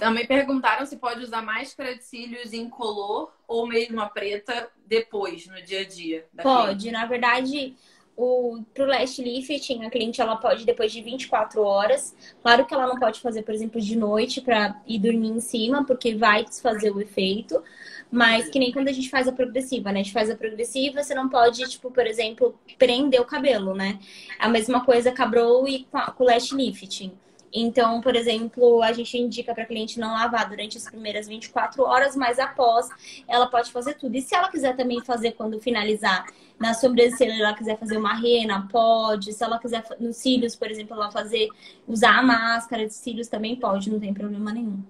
[0.00, 5.60] Também perguntaram se pode usar máscara de cílios incolor ou mesmo a preta depois, no
[5.60, 6.26] dia a dia.
[6.42, 6.78] pode.
[6.78, 6.90] Cliente.
[6.90, 7.76] Na verdade,
[8.16, 12.16] o, pro lash lifting, a cliente ela pode depois de 24 horas.
[12.40, 15.84] Claro que ela não pode fazer, por exemplo, de noite para ir dormir em cima,
[15.84, 17.62] porque vai desfazer o efeito.
[18.10, 20.00] Mas que nem quando a gente faz a progressiva, né?
[20.00, 23.98] A gente faz a progressiva, você não pode, tipo, por exemplo, prender o cabelo, né?
[24.38, 25.86] A mesma coisa com a brow e
[26.16, 27.12] com o lash lifting.
[27.52, 32.14] Então, por exemplo, a gente indica para cliente não lavar durante as primeiras 24 horas,
[32.14, 32.88] mas após
[33.26, 34.16] ela pode fazer tudo.
[34.16, 36.26] E se ela quiser também fazer quando finalizar
[36.58, 39.32] na sobrancelha, ela quiser fazer uma rena, pode.
[39.32, 41.48] Se ela quiser nos cílios, por exemplo, ela fazer
[41.88, 44.82] usar a máscara de cílios também pode, não tem problema nenhum.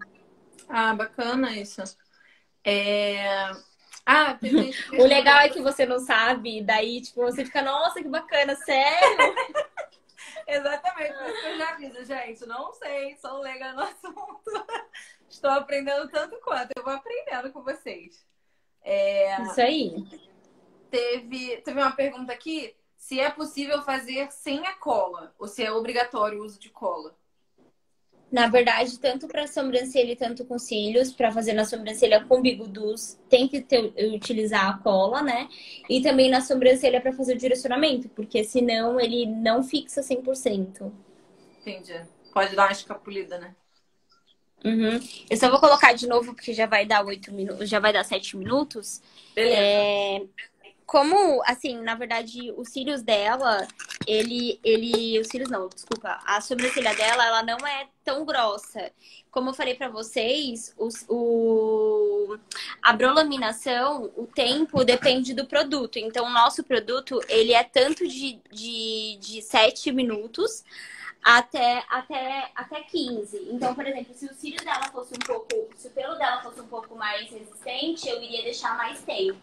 [0.68, 1.82] Ah, bacana isso.
[2.64, 3.50] É...
[4.04, 4.38] Ah,
[4.98, 9.34] o legal é que você não sabe, daí tipo você fica, nossa, que bacana, sério?
[10.46, 12.46] Exatamente, por isso que eu já aviso, gente.
[12.46, 14.66] Não sei, sou leiga no assunto.
[15.28, 16.72] Estou aprendendo tanto quanto.
[16.76, 18.26] Eu vou aprendendo com vocês.
[18.82, 19.42] É...
[19.42, 19.94] Isso aí.
[20.90, 25.72] Teve, teve uma pergunta aqui se é possível fazer sem a cola ou se é
[25.72, 27.16] obrigatório o uso de cola.
[28.30, 33.18] Na verdade, tanto para sobrancelha e tanto com cílios, para fazer na sobrancelha com bigudus,
[33.28, 35.48] tem que ter, utilizar a cola, né?
[35.88, 40.92] E também na sobrancelha para fazer o direcionamento, porque senão ele não fixa 100%.
[41.60, 42.00] Entendi.
[42.32, 43.54] Pode dar uma escapulida, né?
[44.64, 45.00] Uhum.
[45.28, 48.04] Eu só vou colocar de novo, porque já vai dar oito minutos, já vai dar
[48.04, 49.02] sete minutos.
[49.34, 49.56] Beleza.
[49.56, 50.20] É
[50.90, 53.64] como, assim, na verdade, os cílios dela,
[54.08, 58.90] ele, ele, os cílios não, desculpa, a sobrancelha dela, ela não é tão grossa.
[59.30, 62.36] Como eu falei para vocês, os, o,
[62.82, 65.96] a brolaminação, o tempo depende do produto.
[65.96, 70.64] Então, o nosso produto, ele é tanto de, de, de 7 minutos
[71.22, 73.48] até, até, até 15.
[73.52, 76.60] Então, por exemplo, se o cílio dela fosse um pouco, se o pelo dela fosse
[76.60, 79.38] um pouco mais resistente, eu iria deixar mais tempo.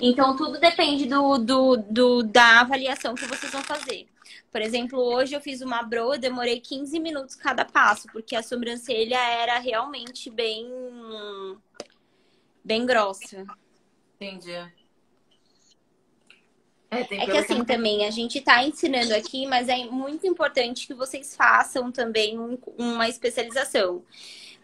[0.00, 4.06] Então, tudo depende do, do, do, da avaliação que vocês vão fazer.
[4.50, 9.18] Por exemplo, hoje eu fiz uma broa, demorei 15 minutos cada passo, porque a sobrancelha
[9.18, 10.68] era realmente bem,
[12.64, 13.44] bem grossa.
[14.14, 14.52] Entendi.
[16.88, 17.66] É, é que assim que...
[17.66, 22.56] também, a gente está ensinando aqui, mas é muito importante que vocês façam também um,
[22.78, 24.04] uma especialização.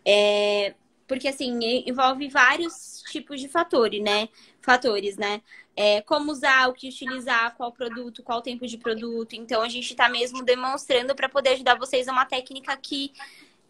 [0.04, 0.74] É,
[1.10, 4.28] porque assim, envolve vários tipos de fatores, né?
[4.62, 5.42] Fatores, né?
[5.74, 9.34] É, como usar, o que utilizar, qual produto, qual tempo de produto.
[9.34, 13.12] Então a gente está mesmo demonstrando para poder ajudar vocês a uma técnica que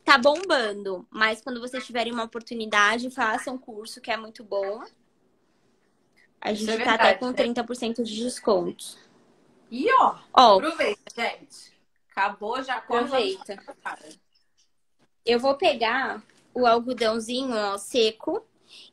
[0.04, 1.08] tá bombando.
[1.08, 4.84] Mas quando vocês tiverem uma oportunidade, façam um curso que é muito bom.
[6.42, 8.04] A gente é tá até com 30% né?
[8.04, 8.98] de desconto.
[9.70, 11.72] E ó, ó, aproveita, gente.
[12.10, 13.56] Acabou, já aproveita.
[15.24, 16.22] Eu vou pegar
[16.54, 18.44] o algodãozinho ó, seco.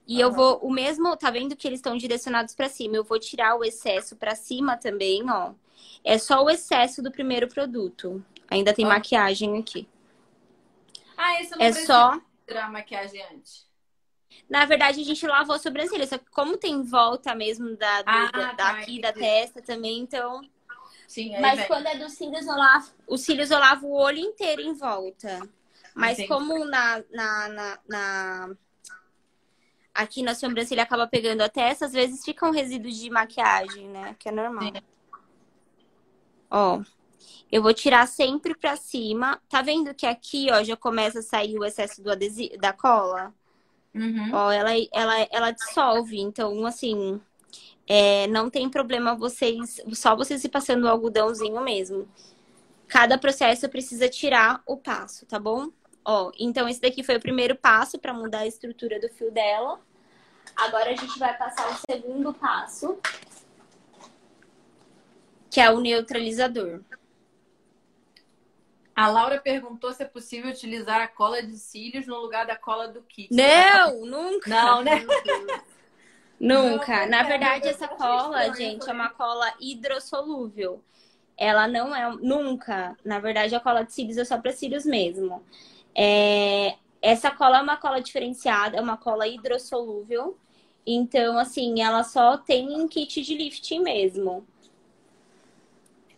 [0.07, 0.21] E uhum.
[0.21, 2.95] eu vou, o mesmo, tá vendo que eles estão direcionados para cima?
[2.95, 5.53] Eu vou tirar o excesso para cima também, ó.
[6.03, 8.23] É só o excesso do primeiro produto.
[8.49, 8.91] Ainda tem uhum.
[8.91, 9.87] maquiagem aqui.
[11.17, 13.67] Ah, isso não é só tirar a maquiagem antes.
[14.49, 18.09] Na verdade, a gente lavou a sobrancelha, só que como tem volta mesmo da, do,
[18.09, 20.41] ah, da, tá, daqui, da testa também, então.
[21.07, 21.67] Sim, Mas vem.
[21.67, 25.49] quando é dos cílios, eu lavo, os cílios eu lavo o olho inteiro em volta.
[25.97, 26.27] Mas Entendi.
[26.27, 28.55] como na, na, na, na,
[29.91, 34.15] aqui na sobrancelha acaba pegando a testa, às vezes fica um resíduo de maquiagem, né?
[34.19, 34.63] Que é normal.
[34.63, 34.81] Sim.
[36.51, 36.81] Ó,
[37.51, 39.41] eu vou tirar sempre pra cima.
[39.49, 43.33] Tá vendo que aqui, ó, já começa a sair o excesso do adesivo, da cola?
[43.95, 44.29] Uhum.
[44.33, 46.19] Ó, ela, ela, ela dissolve.
[46.19, 47.19] Então, assim,
[47.87, 52.07] é, não tem problema vocês, só vocês ir passando o algodãozinho mesmo.
[52.87, 55.71] Cada processo precisa tirar o passo, tá bom?
[56.09, 59.77] Ó, então esse daqui foi o primeiro passo para mudar a estrutura do fio dela.
[60.55, 62.97] Agora a gente vai passar o segundo passo,
[65.51, 66.79] que é o neutralizador.
[68.95, 72.87] A Laura perguntou se é possível utilizar a cola de cílios no lugar da cola
[72.87, 73.27] do kit.
[73.29, 74.49] Não, nunca.
[74.49, 75.05] Não, né?
[76.39, 77.05] Nunca.
[77.05, 80.81] Na verdade, essa cola, gente, é uma cola hidrossolúvel.
[81.35, 82.09] Ela não é.
[82.15, 82.95] Nunca.
[83.03, 85.43] Na verdade, a cola de cílios é só para cílios mesmo.
[85.97, 86.75] É...
[87.01, 90.37] Essa cola é uma cola diferenciada, é uma cola hidrossolúvel.
[90.85, 94.45] Então, assim, ela só tem em kit de lifting mesmo.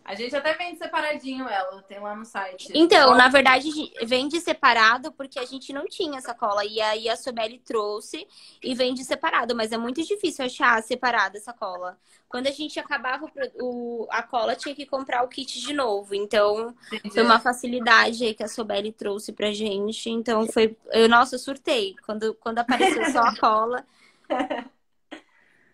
[0.09, 2.71] A gente até vende separadinho ela, tem lá no site.
[2.73, 3.69] Então, na verdade,
[4.07, 6.65] vende separado porque a gente não tinha essa cola.
[6.65, 8.27] E aí a Sobeli trouxe
[8.59, 11.95] e vende separado, mas é muito difícil achar separada essa cola.
[12.27, 16.15] Quando a gente acabava o, a cola, tinha que comprar o kit de novo.
[16.15, 17.13] Então, Entendi.
[17.13, 20.09] foi uma facilidade aí que a Sobeli trouxe pra gente.
[20.09, 20.75] Então, foi.
[20.87, 21.93] Eu, nossa, eu surtei.
[22.03, 23.85] Quando, quando apareceu só a cola.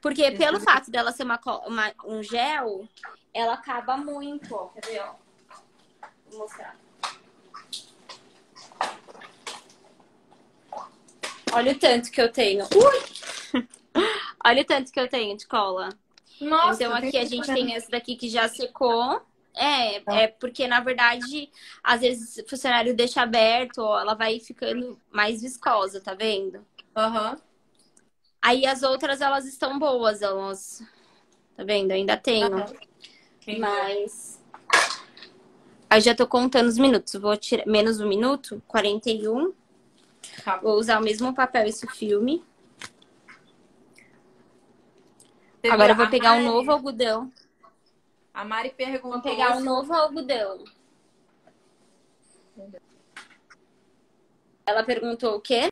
[0.05, 2.87] Porque pelo fato dela ser uma, uma, um gel,
[3.33, 4.67] ela acaba muito, ó.
[4.67, 5.15] Quer ver, ó?
[6.29, 6.77] Vou mostrar.
[11.51, 12.65] Olha o tanto que eu tenho.
[12.65, 13.63] Ui!
[14.45, 15.89] Olha o tanto que eu tenho de cola.
[16.39, 19.19] Nossa, então aqui a gente tem essa daqui que já secou.
[19.55, 20.15] É, ah.
[20.17, 21.49] é porque na verdade,
[21.83, 26.63] às vezes o funcionário deixa aberto, ó, ela vai ficando mais viscosa, tá vendo?
[26.95, 27.31] Aham.
[27.31, 27.54] Uhum.
[28.45, 30.83] Aí as outras elas estão boas, elas.
[31.57, 31.91] Tá vendo?
[31.91, 32.55] Ainda tenho.
[32.55, 33.57] Uhum.
[33.57, 34.39] Mas.
[35.89, 37.15] Aí já tô contando os minutos.
[37.15, 39.51] Vou tirar menos um minuto, 41.
[40.43, 40.57] Tá.
[40.57, 42.45] Vou usar o mesmo papel esse filme.
[45.67, 47.33] Agora eu vou pegar um novo algodão.
[48.31, 49.11] A Mari perguntou.
[49.13, 50.63] Vou pegar um novo algodão.
[54.67, 55.69] Ela perguntou o quê?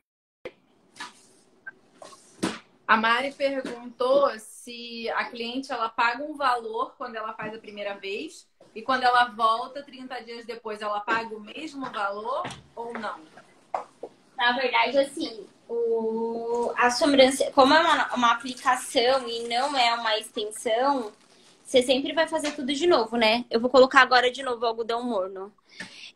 [2.88, 7.96] A Mari perguntou se a cliente ela paga um valor quando ela faz a primeira
[7.96, 12.44] vez e quando ela volta 30 dias depois ela paga o mesmo valor
[12.76, 13.20] ou não?
[14.36, 20.18] Na verdade, assim, o, a sobrancelha, como é uma, uma aplicação e não é uma
[20.18, 21.12] extensão,
[21.64, 23.46] você sempre vai fazer tudo de novo, né?
[23.50, 25.54] Eu vou colocar agora de novo o algodão morno.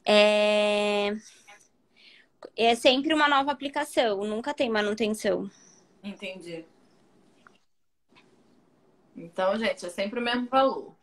[0.05, 1.15] É,
[2.55, 5.49] é sempre uma nova aplicação, nunca tem manutenção.
[6.03, 6.65] Entendi.
[9.15, 10.95] Então, gente, é sempre o mesmo valor.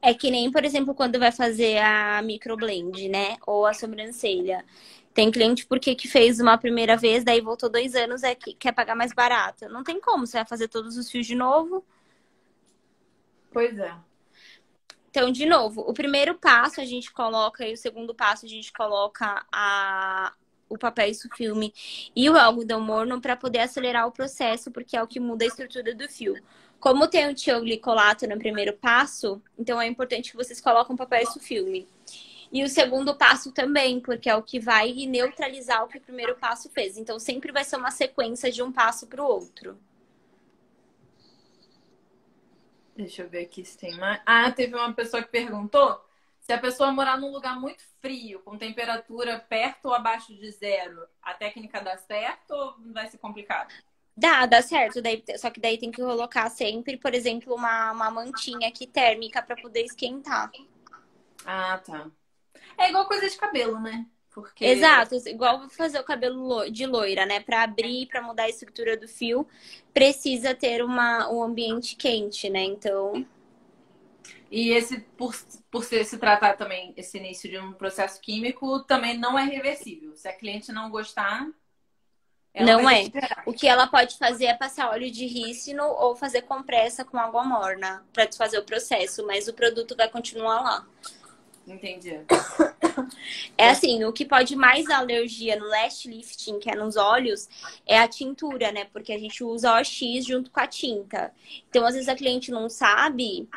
[0.00, 3.36] É que nem, por exemplo, quando vai fazer a microblend, né?
[3.46, 4.64] Ou a sobrancelha.
[5.14, 8.72] Tem cliente porque que fez uma primeira vez, daí voltou dois anos, é que quer
[8.72, 9.68] pagar mais barato.
[9.68, 11.84] Não tem como, você vai fazer todos os fios de novo.
[13.52, 13.94] Pois é.
[15.10, 18.72] Então, de novo, o primeiro passo a gente coloca e o segundo passo a gente
[18.72, 20.32] coloca a,
[20.72, 21.72] o papel isso filme
[22.16, 25.48] e o algodão morno para poder acelerar o processo, porque é o que muda a
[25.48, 26.34] estrutura do fio.
[26.80, 31.22] Como tem o tioglicolato no primeiro passo, então é importante que vocês coloquem o papel
[31.22, 31.86] isso filme.
[32.50, 36.34] E o segundo passo também, porque é o que vai neutralizar o que o primeiro
[36.36, 36.96] passo fez.
[36.96, 39.78] Então sempre vai ser uma sequência de um passo para o outro.
[42.96, 44.20] Deixa eu ver aqui se tem mais.
[44.26, 45.98] Ah, teve uma pessoa que perguntou
[46.52, 51.02] se a pessoa morar num lugar muito frio, com temperatura perto ou abaixo de zero,
[51.22, 53.72] a técnica dá certo ou vai ser complicado?
[54.14, 55.00] Dá, dá certo.
[55.00, 59.40] Daí, só que daí tem que colocar sempre, por exemplo, uma, uma mantinha aqui térmica
[59.40, 60.50] para poder esquentar.
[61.46, 62.10] Ah, tá.
[62.76, 64.04] É igual coisa de cabelo, né?
[64.30, 64.62] Porque...
[64.62, 67.40] Exato, igual fazer o cabelo de loira, né?
[67.40, 69.46] Para abrir, para mudar a estrutura do fio,
[69.94, 72.62] precisa ter uma, um ambiente quente, né?
[72.62, 73.26] Então.
[74.52, 75.34] E esse, por,
[75.70, 80.14] por ser, se tratar também, esse início de um processo químico, também não é reversível.
[80.14, 81.48] Se a cliente não gostar.
[82.54, 83.04] Não é.
[83.46, 87.42] O que ela pode fazer é passar óleo de rícino ou fazer compressa com água
[87.44, 90.86] morna para desfazer o processo, mas o produto vai continuar lá.
[91.66, 92.20] Entendi.
[93.56, 97.48] É assim, o que pode mais dar alergia no last lifting, que é nos olhos,
[97.86, 98.84] é a tintura, né?
[98.92, 101.32] Porque a gente usa OX junto com a tinta.
[101.70, 103.48] Então, às vezes a cliente não sabe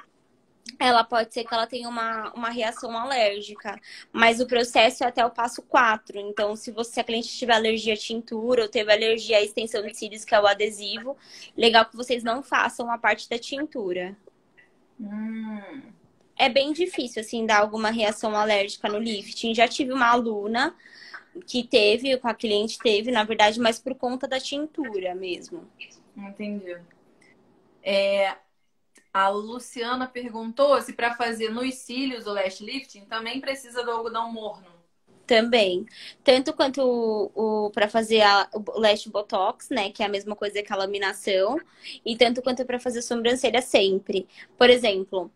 [0.79, 3.79] ela pode ser que ela tenha uma, uma reação alérgica,
[4.11, 6.17] mas o processo é até o passo 4.
[6.19, 9.93] Então, se você, a cliente tiver alergia à tintura ou teve alergia à extensão de
[9.95, 11.17] cílios, que é o adesivo,
[11.55, 14.17] legal que vocês não façam a parte da tintura.
[14.99, 15.81] Hum.
[16.37, 19.53] É bem difícil, assim, dar alguma reação alérgica no lifting.
[19.53, 20.75] Já tive uma aluna
[21.47, 25.67] que teve, com a cliente teve, na verdade, mas por conta da tintura mesmo.
[26.15, 26.77] Entendi.
[27.83, 28.35] É,
[29.15, 34.29] a Luciana perguntou se para fazer nos cílios o lash lifting também precisa do algodão
[34.29, 34.67] morno.
[35.25, 35.85] Também.
[36.21, 40.35] Tanto quanto o, o para fazer a, o lash botox, né, que é a mesma
[40.35, 41.57] coisa que a laminação,
[42.05, 44.27] e tanto quanto para fazer sobrancelha sempre.
[44.57, 45.31] Por exemplo,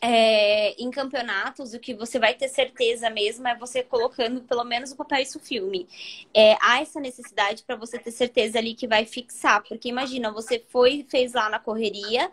[0.00, 4.92] é, em campeonatos, o que você vai ter certeza mesmo é você colocando pelo menos
[4.92, 5.88] o papel isso filme.
[6.34, 10.62] É, há essa necessidade para você ter certeza ali que vai fixar, porque imagina, você
[10.68, 12.30] foi fez lá na correria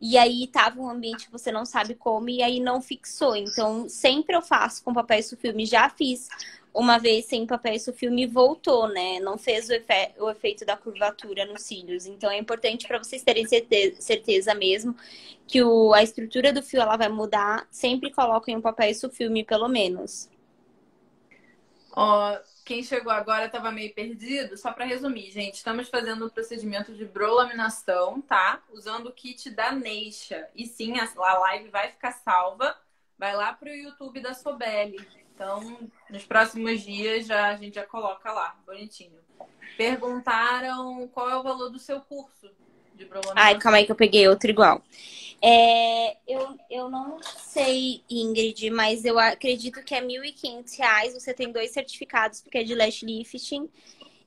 [0.00, 3.34] e aí tava um ambiente que você não sabe como e aí não fixou.
[3.34, 6.28] Então, sempre eu faço com papel isso filme, já fiz
[6.76, 9.18] uma vez sem papel isso filme voltou, né?
[9.18, 12.04] Não fez o, efe o efeito da curvatura nos cílios.
[12.04, 14.94] Então é importante para vocês terem certeza, mesmo
[15.46, 17.66] que o, a estrutura do fio ela vai mudar.
[17.70, 20.28] Sempre coloquem um papel filme, pelo menos.
[21.92, 24.58] Ó, quem chegou agora estava meio perdido.
[24.58, 28.62] Só para resumir, gente, estamos fazendo o procedimento de brolaminação, tá?
[28.70, 30.46] Usando o kit da Neisha.
[30.54, 32.76] E sim, a live vai ficar salva.
[33.18, 35.25] Vai lá pro YouTube da Sobeli.
[35.36, 35.78] Então,
[36.08, 39.20] nos próximos dias já a gente já coloca lá, bonitinho.
[39.76, 42.50] Perguntaram qual é o valor do seu curso
[42.94, 43.42] de brolaminação.
[43.42, 44.82] Ai, calma aí que eu peguei outro igual.
[45.42, 51.12] É, eu, eu não sei, Ingrid, mas eu acredito que é R$ 1.500.
[51.12, 53.68] Você tem dois certificados, porque é de lash lifting.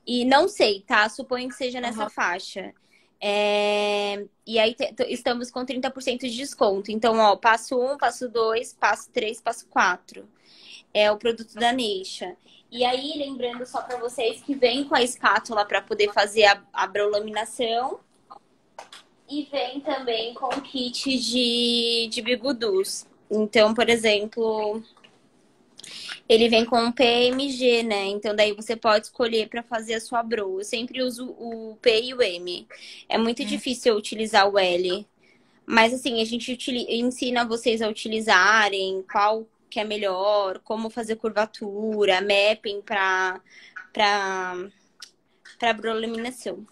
[0.05, 1.10] E não sei, tá?
[1.10, 2.10] Suponho que seja nessa uhum.
[2.12, 2.72] faixa.
[3.20, 4.28] É...
[4.45, 4.76] E aí
[5.07, 6.91] estamos com 30% de desconto.
[6.91, 10.38] Então, ó, passo 1, passo 2, passo 3, passo 4
[10.93, 12.35] é o produto da Neisha.
[12.71, 16.61] E aí, lembrando só para vocês que vem com a espátula para poder fazer a,
[16.71, 17.99] a brolaminação.
[19.27, 23.07] E vem também com o kit de, de bigudus.
[23.29, 24.83] Então, por exemplo,
[26.27, 28.05] ele vem com PMG, né?
[28.05, 30.59] Então daí você pode escolher para fazer a sua bro.
[30.59, 32.67] Eu sempre uso o P e o M.
[33.07, 33.45] É muito é.
[33.45, 35.07] difícil eu utilizar o L.
[35.65, 36.57] Mas assim, a gente
[36.89, 43.41] ensina vocês a utilizarem qual que é melhor, como fazer curvatura, mapping para
[43.93, 44.55] para
[45.57, 46.65] para brolaminação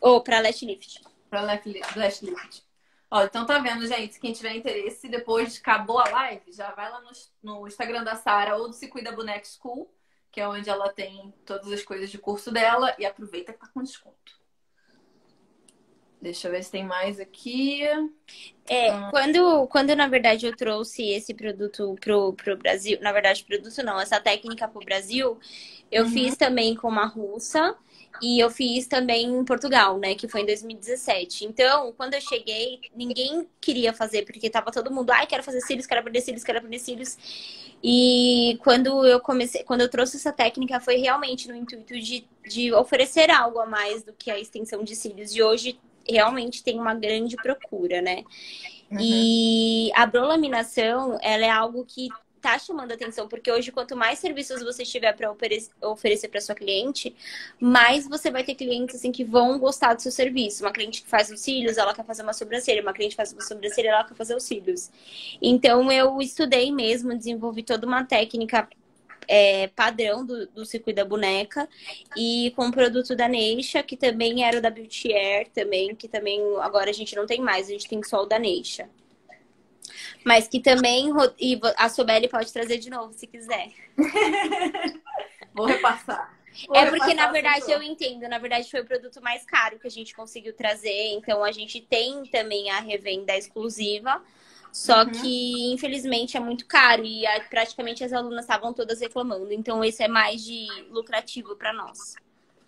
[0.00, 1.02] ou para lash lift.
[1.30, 2.64] Para lash lift.
[3.10, 4.18] Ó, então tá vendo, gente?
[4.18, 7.10] Quem tiver interesse, depois de acabou a live, já vai lá no,
[7.42, 9.88] no Instagram da Sara ou do Se Cuida Boneca School,
[10.32, 13.68] que é onde ela tem todas as coisas de curso dela e aproveita que tá
[13.72, 14.43] com desconto.
[16.24, 17.82] Deixa eu ver se tem mais aqui.
[18.66, 19.10] É, hum.
[19.10, 24.00] quando, quando na verdade eu trouxe esse produto pro, pro Brasil, na verdade, produto não,
[24.00, 25.38] essa técnica pro Brasil,
[25.92, 26.10] eu uhum.
[26.10, 27.76] fiz também com uma russa
[28.22, 31.44] e eu fiz também em Portugal, né, que foi em 2017.
[31.44, 35.86] Então, quando eu cheguei, ninguém queria fazer, porque tava todo mundo, ai, quero fazer cílios,
[35.86, 37.18] quero aprender cílios, quero aprender cílios.
[37.82, 42.72] E quando eu comecei, quando eu trouxe essa técnica, foi realmente no intuito de, de
[42.72, 45.34] oferecer algo a mais do que a extensão de cílios.
[45.34, 45.78] E hoje
[46.08, 48.24] realmente tem uma grande procura, né?
[48.90, 48.98] Uhum.
[49.00, 52.08] E a brolaminação, ela é algo que
[52.40, 55.34] tá chamando atenção, porque hoje quanto mais serviços você tiver para
[55.80, 57.16] oferecer para sua cliente,
[57.58, 60.62] mais você vai ter clientes assim que vão gostar do seu serviço.
[60.62, 63.32] Uma cliente que faz os cílios, ela quer fazer uma sobrancelha, uma cliente que faz
[63.32, 64.90] uma sobrancelha, ela quer fazer os cílios.
[65.40, 68.68] Então eu estudei mesmo, desenvolvi toda uma técnica
[69.28, 71.68] é, padrão do, do circuito da boneca
[72.16, 76.08] e com o produto da Neisha, que também era o da Beauty Air também, que
[76.08, 78.88] também agora a gente não tem mais, a gente tem só o da Neisha.
[80.24, 83.70] Mas que também e a Sobeli pode trazer de novo, se quiser.
[85.54, 86.34] Vou repassar.
[86.66, 88.28] Vou é porque, na verdade, eu entendo.
[88.28, 91.12] Na verdade, foi o produto mais caro que a gente conseguiu trazer.
[91.12, 94.22] Então, a gente tem também a revenda exclusiva.
[94.74, 95.12] Só uhum.
[95.12, 99.52] que, infelizmente, é muito caro e praticamente as alunas estavam todas reclamando.
[99.52, 102.16] Então, esse é mais de lucrativo para nós.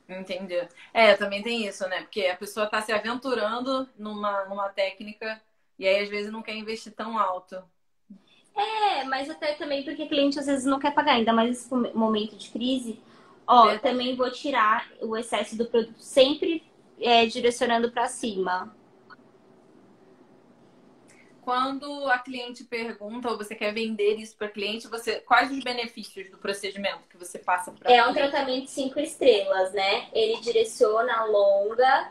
[0.09, 0.68] Entendi.
[0.94, 2.02] É, também tem isso, né?
[2.02, 5.42] Porque a pessoa está se aventurando numa, numa técnica
[5.76, 7.61] e aí, às vezes, não quer investir tão alto.
[8.54, 11.74] É, mas até também porque o cliente às vezes não quer pagar, ainda mais nesse
[11.92, 13.00] momento de crise.
[13.48, 13.78] Ó, é.
[13.78, 16.62] também vou tirar o excesso do produto sempre
[17.00, 18.72] é, direcionando para cima.
[21.47, 26.28] Quando a cliente pergunta ou você quer vender isso para cliente, você quais os benefícios
[26.28, 30.09] do procedimento que você passa para É um tratamento cinco estrelas, né?
[30.12, 32.11] Ele direciona, alonga,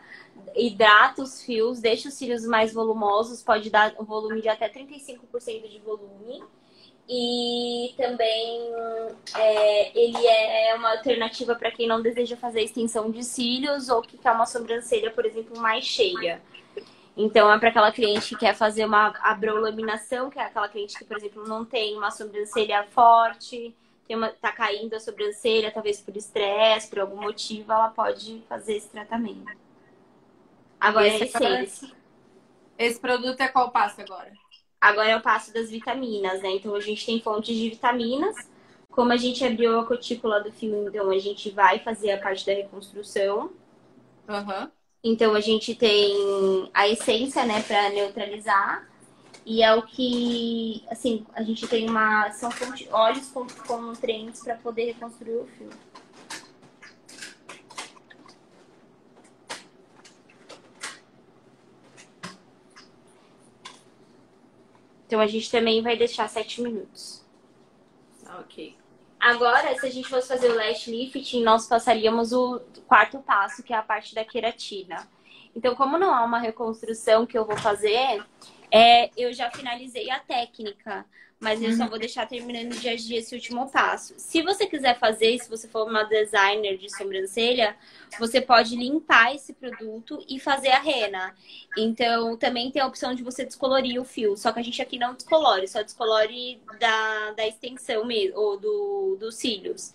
[0.56, 5.70] hidrata os fios, deixa os cílios mais volumosos, pode dar um volume de até 35%
[5.70, 6.42] de volume.
[7.10, 8.72] E também
[9.36, 14.18] é, ele é uma alternativa para quem não deseja fazer extensão de cílios ou que
[14.18, 16.42] quer uma sobrancelha, por exemplo, mais cheia.
[17.18, 21.06] Então, é para aquela cliente que quer fazer uma abrolaminação, que é aquela cliente que,
[21.06, 23.76] por exemplo, não tem uma sobrancelha forte,
[24.08, 28.76] tem uma, tá caindo a sobrancelha, talvez por estresse, por algum motivo, ela pode fazer
[28.78, 29.56] esse tratamento.
[30.80, 31.96] Agora, esse, esse,
[32.78, 34.32] esse produto é qual passo agora?
[34.82, 36.52] Agora é o passo das vitaminas, né?
[36.52, 38.36] Então, a gente tem fontes de vitaminas,
[38.92, 42.46] Como a gente abriu a cutícula do fio, então a gente vai fazer a parte
[42.46, 43.54] da reconstrução.
[44.28, 44.72] Uhum.
[45.08, 48.90] Então a gente tem a essência, né, para neutralizar.
[49.46, 52.32] E é o que, assim, a gente tem uma.
[52.32, 52.50] São
[52.90, 55.70] óleos com, com nutrientes para poder reconstruir o fio.
[65.06, 67.24] Então a gente também vai deixar 7 minutos.
[68.40, 68.76] Ok.
[69.26, 73.74] Agora, se a gente fosse fazer o lash lifting, nós passaríamos o quarto passo, que
[73.74, 75.10] é a parte da queratina.
[75.56, 78.24] Então, como não há uma reconstrução que eu vou fazer,
[78.70, 81.06] é, eu já finalizei a técnica,
[81.40, 81.90] mas eu só uhum.
[81.90, 84.14] vou deixar terminando dia a dia esse último passo.
[84.18, 87.76] Se você quiser fazer, se você for uma designer de sobrancelha,
[88.20, 91.36] você pode limpar esse produto e fazer a rena.
[91.78, 94.98] Então, também tem a opção de você descolorir o fio, só que a gente aqui
[94.98, 99.94] não descolore, só descolore da, da extensão mesmo, ou do, dos cílios.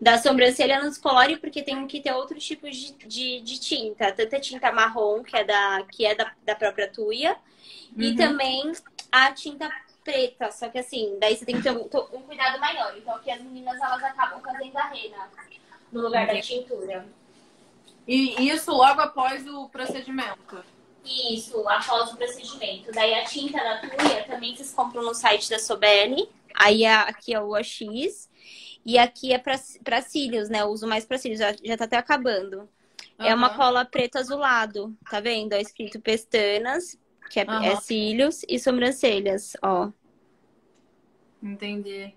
[0.00, 4.12] Da sobrancelha não descolore porque tem que ter outros tipos de, de, de tinta.
[4.12, 7.32] Tanta tinta marrom, que é da, que é da, da própria tuia,
[7.96, 8.02] uhum.
[8.02, 8.72] e também
[9.10, 9.68] a tinta
[10.04, 10.52] preta.
[10.52, 12.96] Só que assim, daí você tem que ter um, um cuidado maior.
[12.96, 15.28] Então aqui as meninas elas acabam fazendo a rena
[15.90, 17.04] no lugar da tintura.
[18.06, 20.64] E isso logo após o procedimento?
[21.04, 22.90] Isso, após o procedimento.
[22.92, 26.28] Daí a tinta da tuia também vocês compram no site da Sobelli.
[26.54, 28.27] Aí aqui é o AX.
[28.88, 30.62] E aqui é para cílios, né?
[30.62, 32.60] Eu uso mais para cílios, já, já tá até acabando.
[33.18, 33.26] Uhum.
[33.26, 35.52] É uma cola preto azulado, tá vendo?
[35.52, 37.62] É escrito pestanas, que é, uhum.
[37.64, 39.92] é cílios, e sobrancelhas, ó.
[41.42, 42.14] Entendi.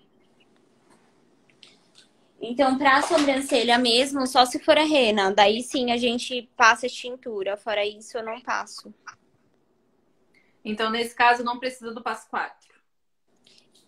[2.40, 5.30] Então, pra sobrancelha mesmo, só se for a rena.
[5.30, 7.54] Daí sim a gente passa tintura.
[7.54, 8.94] Fora isso, eu não passo.
[10.64, 12.71] Então, nesse caso, não precisa do passo 4.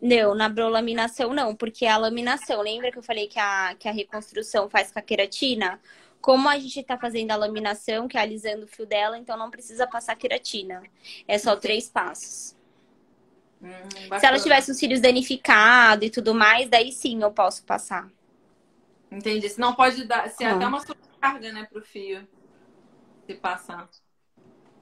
[0.05, 3.91] Não, na brolaminação não, porque a laminação, lembra que eu falei que a, que a
[3.91, 5.81] reconstrução faz com a queratina?
[6.21, 9.51] Como a gente está fazendo a laminação, que é alisando o fio dela, então não
[9.51, 10.83] precisa passar queratina.
[11.27, 12.55] É só três passos.
[13.63, 18.07] Hum, Se ela tivesse os cílios danificados e tudo mais, daí sim eu posso passar.
[19.11, 19.49] Entendi.
[19.49, 20.57] Senão pode dar, ser ah.
[20.57, 22.29] até uma sobrecarga, né, pro fio.
[23.27, 23.89] Se passar.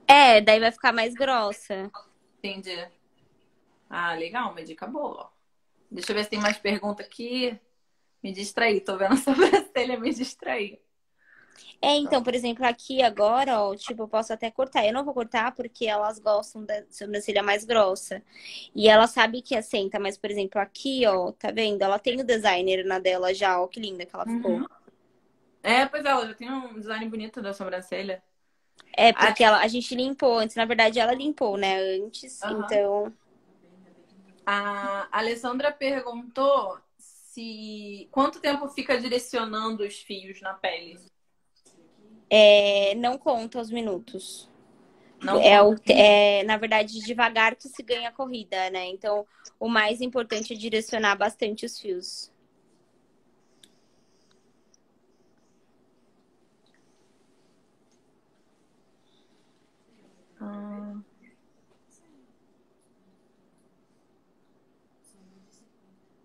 [0.04, 1.88] É, daí vai ficar mais grossa.
[2.38, 2.88] Entendi.
[3.94, 5.30] Ah, legal, uma dica boa.
[5.90, 7.60] Deixa eu ver se tem mais pergunta aqui.
[8.22, 10.80] Me distraí, tô vendo a sobrancelha me distrair.
[11.78, 14.86] É, então, por exemplo, aqui agora, ó, tipo, eu posso até cortar.
[14.86, 18.22] Eu não vou cortar porque elas gostam da sobrancelha mais grossa.
[18.74, 21.82] E ela sabe que assenta, mas, por exemplo, aqui, ó, tá vendo?
[21.82, 24.52] Ela tem o designer na dela já, ó, que linda que ela ficou.
[24.52, 24.66] Uhum.
[25.62, 28.22] É, pois é, ela já tem um design bonito da sobrancelha.
[28.96, 29.48] É, porque a...
[29.48, 30.56] Ela, a gente limpou antes.
[30.56, 32.40] Na verdade, ela limpou, né, antes.
[32.40, 32.60] Uhum.
[32.62, 33.12] Então.
[34.44, 40.98] A Alessandra perguntou se quanto tempo fica direcionando os fios na pele.
[42.28, 44.50] É, não conta os minutos.
[45.22, 48.86] Não é, o, é, na verdade, devagar que se ganha a corrida, né?
[48.88, 49.24] Então,
[49.58, 52.32] o mais importante é direcionar bastante os fios.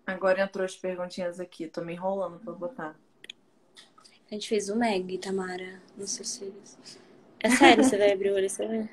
[0.08, 2.96] Agora entrou as perguntinhas aqui, tô me enrolando pra botar.
[4.30, 5.82] A gente fez o Meg, Tamara.
[5.98, 6.54] Não sei se.
[7.40, 8.88] É sério, você vai abrir o olho, você vai.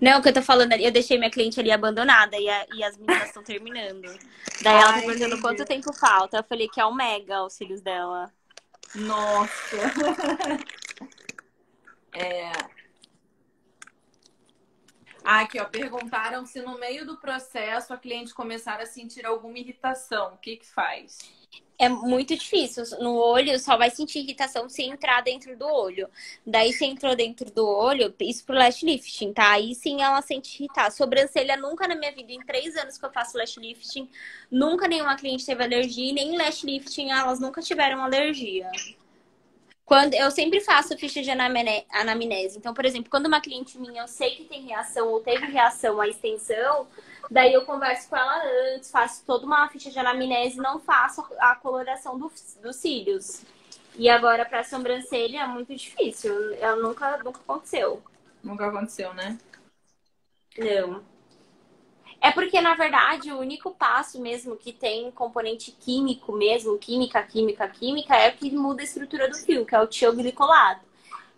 [0.00, 2.66] Não, o que eu tô falando ali, eu deixei minha cliente ali abandonada e, a,
[2.72, 4.16] e as meninas estão terminando.
[4.62, 6.36] Daí ela tá perguntando quanto tempo falta.
[6.36, 8.32] Eu falei que é um mega os cílios dela.
[8.94, 9.76] Nossa!
[12.14, 12.52] é,
[15.24, 20.34] aqui, ó, perguntaram se no meio do processo a cliente começar a sentir alguma irritação.
[20.34, 21.18] O que que faz?
[21.76, 22.84] É muito difícil.
[23.00, 26.08] No olho, só vai sentir irritação se entrar dentro do olho.
[26.46, 29.52] Daí, se entrou dentro do olho, isso pro lash lifting, tá?
[29.52, 30.90] Aí sim ela sente irritar.
[30.92, 34.08] Sobrancelha, nunca na minha vida, em três anos que eu faço lash lifting,
[34.50, 38.70] nunca nenhuma cliente teve alergia, nem lash lifting, elas nunca tiveram alergia.
[39.84, 42.56] Quando eu sempre faço ficha de anamnese.
[42.56, 46.00] Então, por exemplo, quando uma cliente minha eu sei que tem reação ou teve reação
[46.00, 46.86] à extensão,
[47.30, 48.42] daí eu converso com ela
[48.74, 52.32] antes, faço toda uma ficha de anamnese e não faço a coloração do,
[52.62, 53.42] dos cílios.
[53.96, 56.54] E agora para sobrancelha é muito difícil.
[56.54, 58.02] Ela nunca, nunca aconteceu.
[58.42, 59.38] Nunca aconteceu, né?
[60.56, 61.13] Não.
[62.24, 67.68] É porque, na verdade, o único passo mesmo que tem componente químico mesmo, química, química,
[67.68, 70.80] química, é o que muda a estrutura do fio, que é o tioglicolato.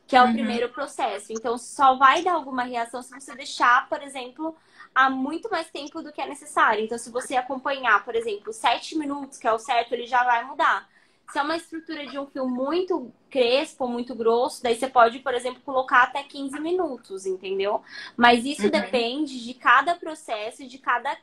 [0.06, 0.32] que é o uhum.
[0.32, 1.32] primeiro processo.
[1.32, 4.54] Então, só vai dar alguma reação se você deixar, por exemplo,
[4.94, 6.84] há muito mais tempo do que é necessário.
[6.84, 10.44] Então, se você acompanhar, por exemplo, sete minutos, que é o certo, ele já vai
[10.44, 10.88] mudar.
[11.30, 15.34] Se é uma estrutura de um fio muito crespo, muito grosso, daí você pode, por
[15.34, 17.82] exemplo, colocar até 15 minutos, entendeu?
[18.16, 18.70] Mas isso uhum.
[18.70, 21.16] depende de cada processo e de cada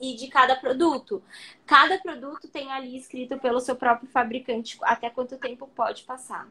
[0.00, 1.22] e de cada produto.
[1.64, 6.48] Cada produto tem ali escrito pelo seu próprio fabricante até quanto tempo pode passar.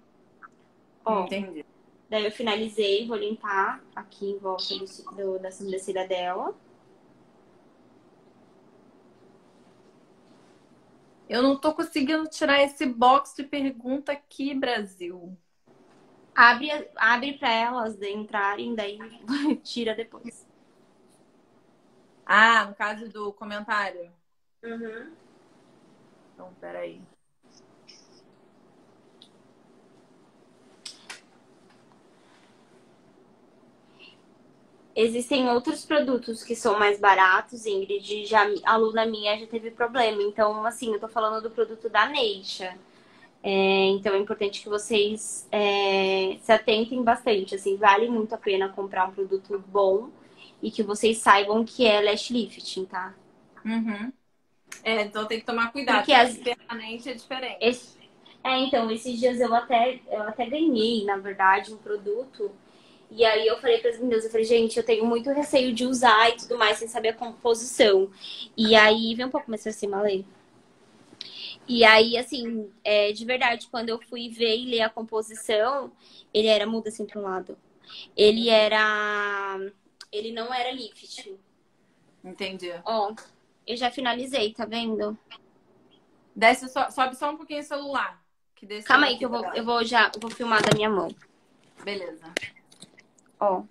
[1.04, 1.66] Ó, Entendi.
[2.10, 4.86] Daí eu finalizei, vou limpar aqui em volta do,
[5.16, 6.54] do, da sobrancelha dela.
[11.32, 15.38] Eu não tô conseguindo tirar esse box de pergunta aqui, Brasil.
[16.36, 19.00] Abre, abre para elas entrarem, daí
[19.64, 20.46] tira depois.
[22.26, 24.12] Ah, no caso do comentário?
[24.62, 25.14] Uhum.
[26.34, 27.02] Então, peraí.
[34.96, 38.26] Existem outros produtos que são mais baratos, Ingrid.
[38.26, 40.22] Já, a aluna minha já teve problema.
[40.22, 42.76] Então, assim, eu tô falando do produto da Neixa.
[43.44, 47.56] É, então, é importante que vocês é, se atentem bastante.
[47.56, 50.10] Assim, vale muito a pena comprar um produto bom
[50.62, 53.14] e que vocês saibam que é lash lifting, tá?
[53.66, 54.12] Uhum.
[54.84, 55.98] É, então tem que tomar cuidado.
[55.98, 56.38] Porque as...
[56.38, 57.58] permanente é diferente.
[57.62, 58.00] Esse...
[58.44, 62.52] É, então, esses dias eu até, eu até ganhei, na verdade, um produto
[63.14, 65.86] e aí eu falei para as meninas, eu falei, gente, eu tenho muito receio de
[65.86, 68.10] usar e tudo mais sem saber a composição.
[68.56, 70.24] E aí, vem um pouco mais pra cima, Lê.
[71.68, 75.92] E aí, assim, é, de verdade, quando eu fui ver e ler a composição,
[76.34, 77.58] ele era muda assim para um lado.
[78.16, 79.60] Ele era.
[80.10, 81.38] Ele não era lift.
[82.24, 82.72] Entendi.
[82.86, 83.14] Ó,
[83.68, 85.18] eu já finalizei, tá vendo?
[86.34, 88.24] Desce só, sobe só um pouquinho o celular.
[88.86, 91.14] Calma aí, que eu vou, eu vou já eu vou filmar da minha mão.
[91.84, 92.32] Beleza.
[93.42, 93.64] Ó.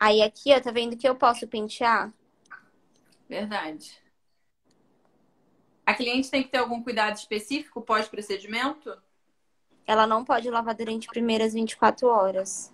[0.00, 2.12] Aí aqui, ó, tá vendo que eu posso pentear?
[3.28, 4.00] Verdade.
[5.84, 8.96] A cliente tem que ter algum cuidado específico pós-procedimento?
[9.86, 12.72] Ela não pode lavar durante as primeiras 24 horas.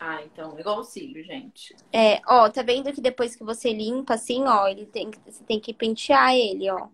[0.00, 1.76] Ah, então, igual o cílio, gente.
[1.92, 5.60] É, ó, tá vendo que depois que você limpa, assim, ó, ele tem, você tem
[5.60, 6.88] que pentear ele, ó.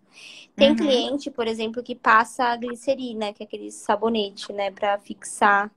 [0.55, 0.75] Tem uhum.
[0.75, 5.71] cliente, por exemplo, que passa glicerina, que é aquele sabonete, né, pra fixar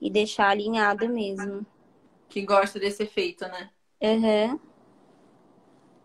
[0.00, 1.66] e deixar alinhado mesmo.
[2.28, 3.70] Que gosta desse efeito, né?
[4.00, 4.60] Uhum.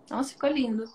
[0.10, 0.86] Nossa, ficou lindo.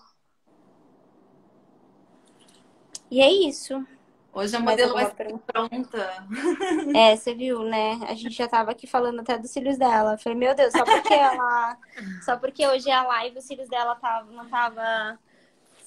[3.11, 3.85] E é isso.
[4.31, 6.27] Hoje a modelo vai estar pronta.
[6.95, 7.99] É, você viu, né?
[8.07, 10.17] A gente já tava aqui falando até dos cílios dela.
[10.17, 11.77] falei, meu Deus, só porque ela.
[12.21, 15.17] só porque hoje é a live, os cílios dela tava, não tava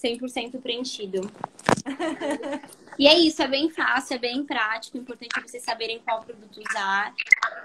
[0.02, 1.20] 100% preenchido.
[2.98, 4.98] e é isso, é bem fácil, é bem prático.
[4.98, 7.14] Importante vocês saberem qual produto usar.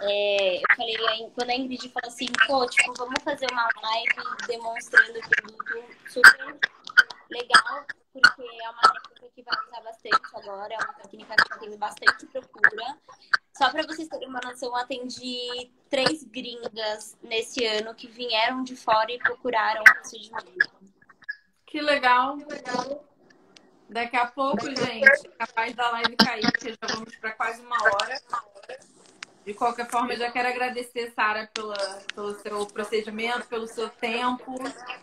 [0.02, 0.98] É, eu falei,
[1.34, 6.58] quando a Ingrid falou assim, pô, tipo, vamos fazer uma live demonstrando o produto super
[7.30, 11.58] legal, porque é uma técnica que vai usar bastante agora, é uma técnica que está
[11.58, 12.98] tendo bastante procura.
[13.58, 19.12] Só para vocês terem uma noção, atendi três gringas nesse ano que vieram de fora
[19.12, 20.97] e procuraram o procedimento.
[21.68, 22.38] Que legal.
[22.38, 23.04] Que legal.
[23.90, 28.20] Daqui a pouco, gente, capaz da live cair, porque já vamos para quase uma hora.
[29.46, 31.50] De qualquer forma, eu já quero agradecer, Sara,
[32.14, 34.56] pelo seu procedimento, pelo seu tempo,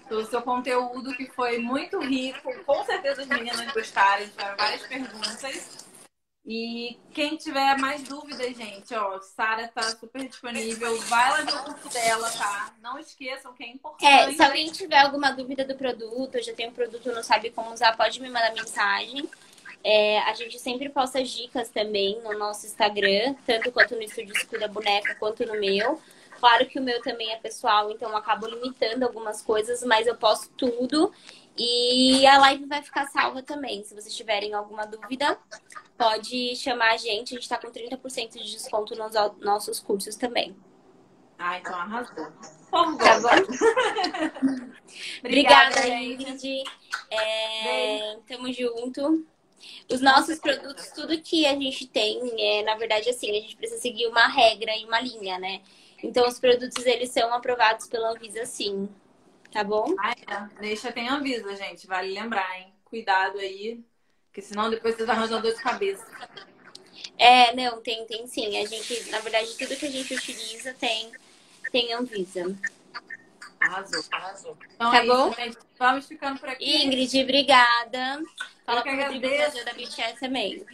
[0.07, 2.53] pelo seu conteúdo, que foi muito rico.
[2.65, 5.84] Com certeza as meninas gostaram, tiveram várias perguntas.
[6.47, 10.95] E quem tiver mais dúvidas, gente, ó, Sara tá super disponível.
[11.03, 12.74] Vai lá no curso dela, tá?
[12.82, 14.05] Não esqueçam que é importante.
[14.05, 17.72] É, se alguém tiver alguma dúvida do produto, já tem um produto não sabe como
[17.72, 19.26] usar, pode me mandar mensagem.
[19.82, 24.47] É, a gente sempre posta dicas também no nosso Instagram, tanto quanto no Estúdio Se
[24.47, 26.01] Cuida Boneca, quanto no meu.
[26.38, 30.14] Claro que o meu também é pessoal, então eu acabo limitando algumas coisas, mas eu
[30.14, 31.11] posto tudo.
[31.57, 33.84] E a live vai ficar salva também.
[33.84, 35.38] Se vocês tiverem alguma dúvida,
[35.96, 37.32] pode chamar a gente.
[37.32, 40.57] A gente está com 30% de desconto nos nossos cursos também.
[41.38, 42.32] Ah, então arrasou.
[42.70, 43.28] Tá bom?
[45.20, 46.64] Obrigada, Ingrid.
[47.11, 49.24] É, tamo junto.
[49.90, 53.80] Os nossos produtos, tudo que a gente tem, é, na verdade, assim, a gente precisa
[53.80, 55.62] seguir uma regra e uma linha, né?
[56.02, 58.88] Então, os produtos, eles são aprovados pela Anvisa, sim
[59.55, 59.94] tá bom?
[60.00, 60.61] Ah, é.
[60.61, 61.86] Deixa tem Anvisa, gente.
[61.86, 62.74] Vale lembrar, hein?
[62.84, 63.84] Cuidado aí,
[64.26, 66.05] porque senão depois vocês arranjam dor de cabeça.
[67.16, 68.61] É, não, tem, tem sim.
[68.61, 71.12] A gente, na verdade, tudo que a gente utiliza tem,
[71.70, 72.57] tem Anvisa.
[73.61, 74.59] Arrasou, arrasou.
[74.74, 75.30] Então, tá é bom?
[75.30, 75.59] Né, isso.
[75.78, 76.84] Vamos ficando por aqui.
[76.84, 78.22] Ingrid, obrigada.
[78.66, 80.66] Fala para o da BTS é também.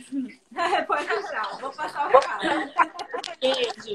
[0.86, 2.72] Pode deixar, vou passar o recado.
[3.40, 3.94] Beijo.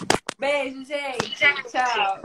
[0.38, 1.36] Beijo, gente.
[1.36, 2.22] Tchau.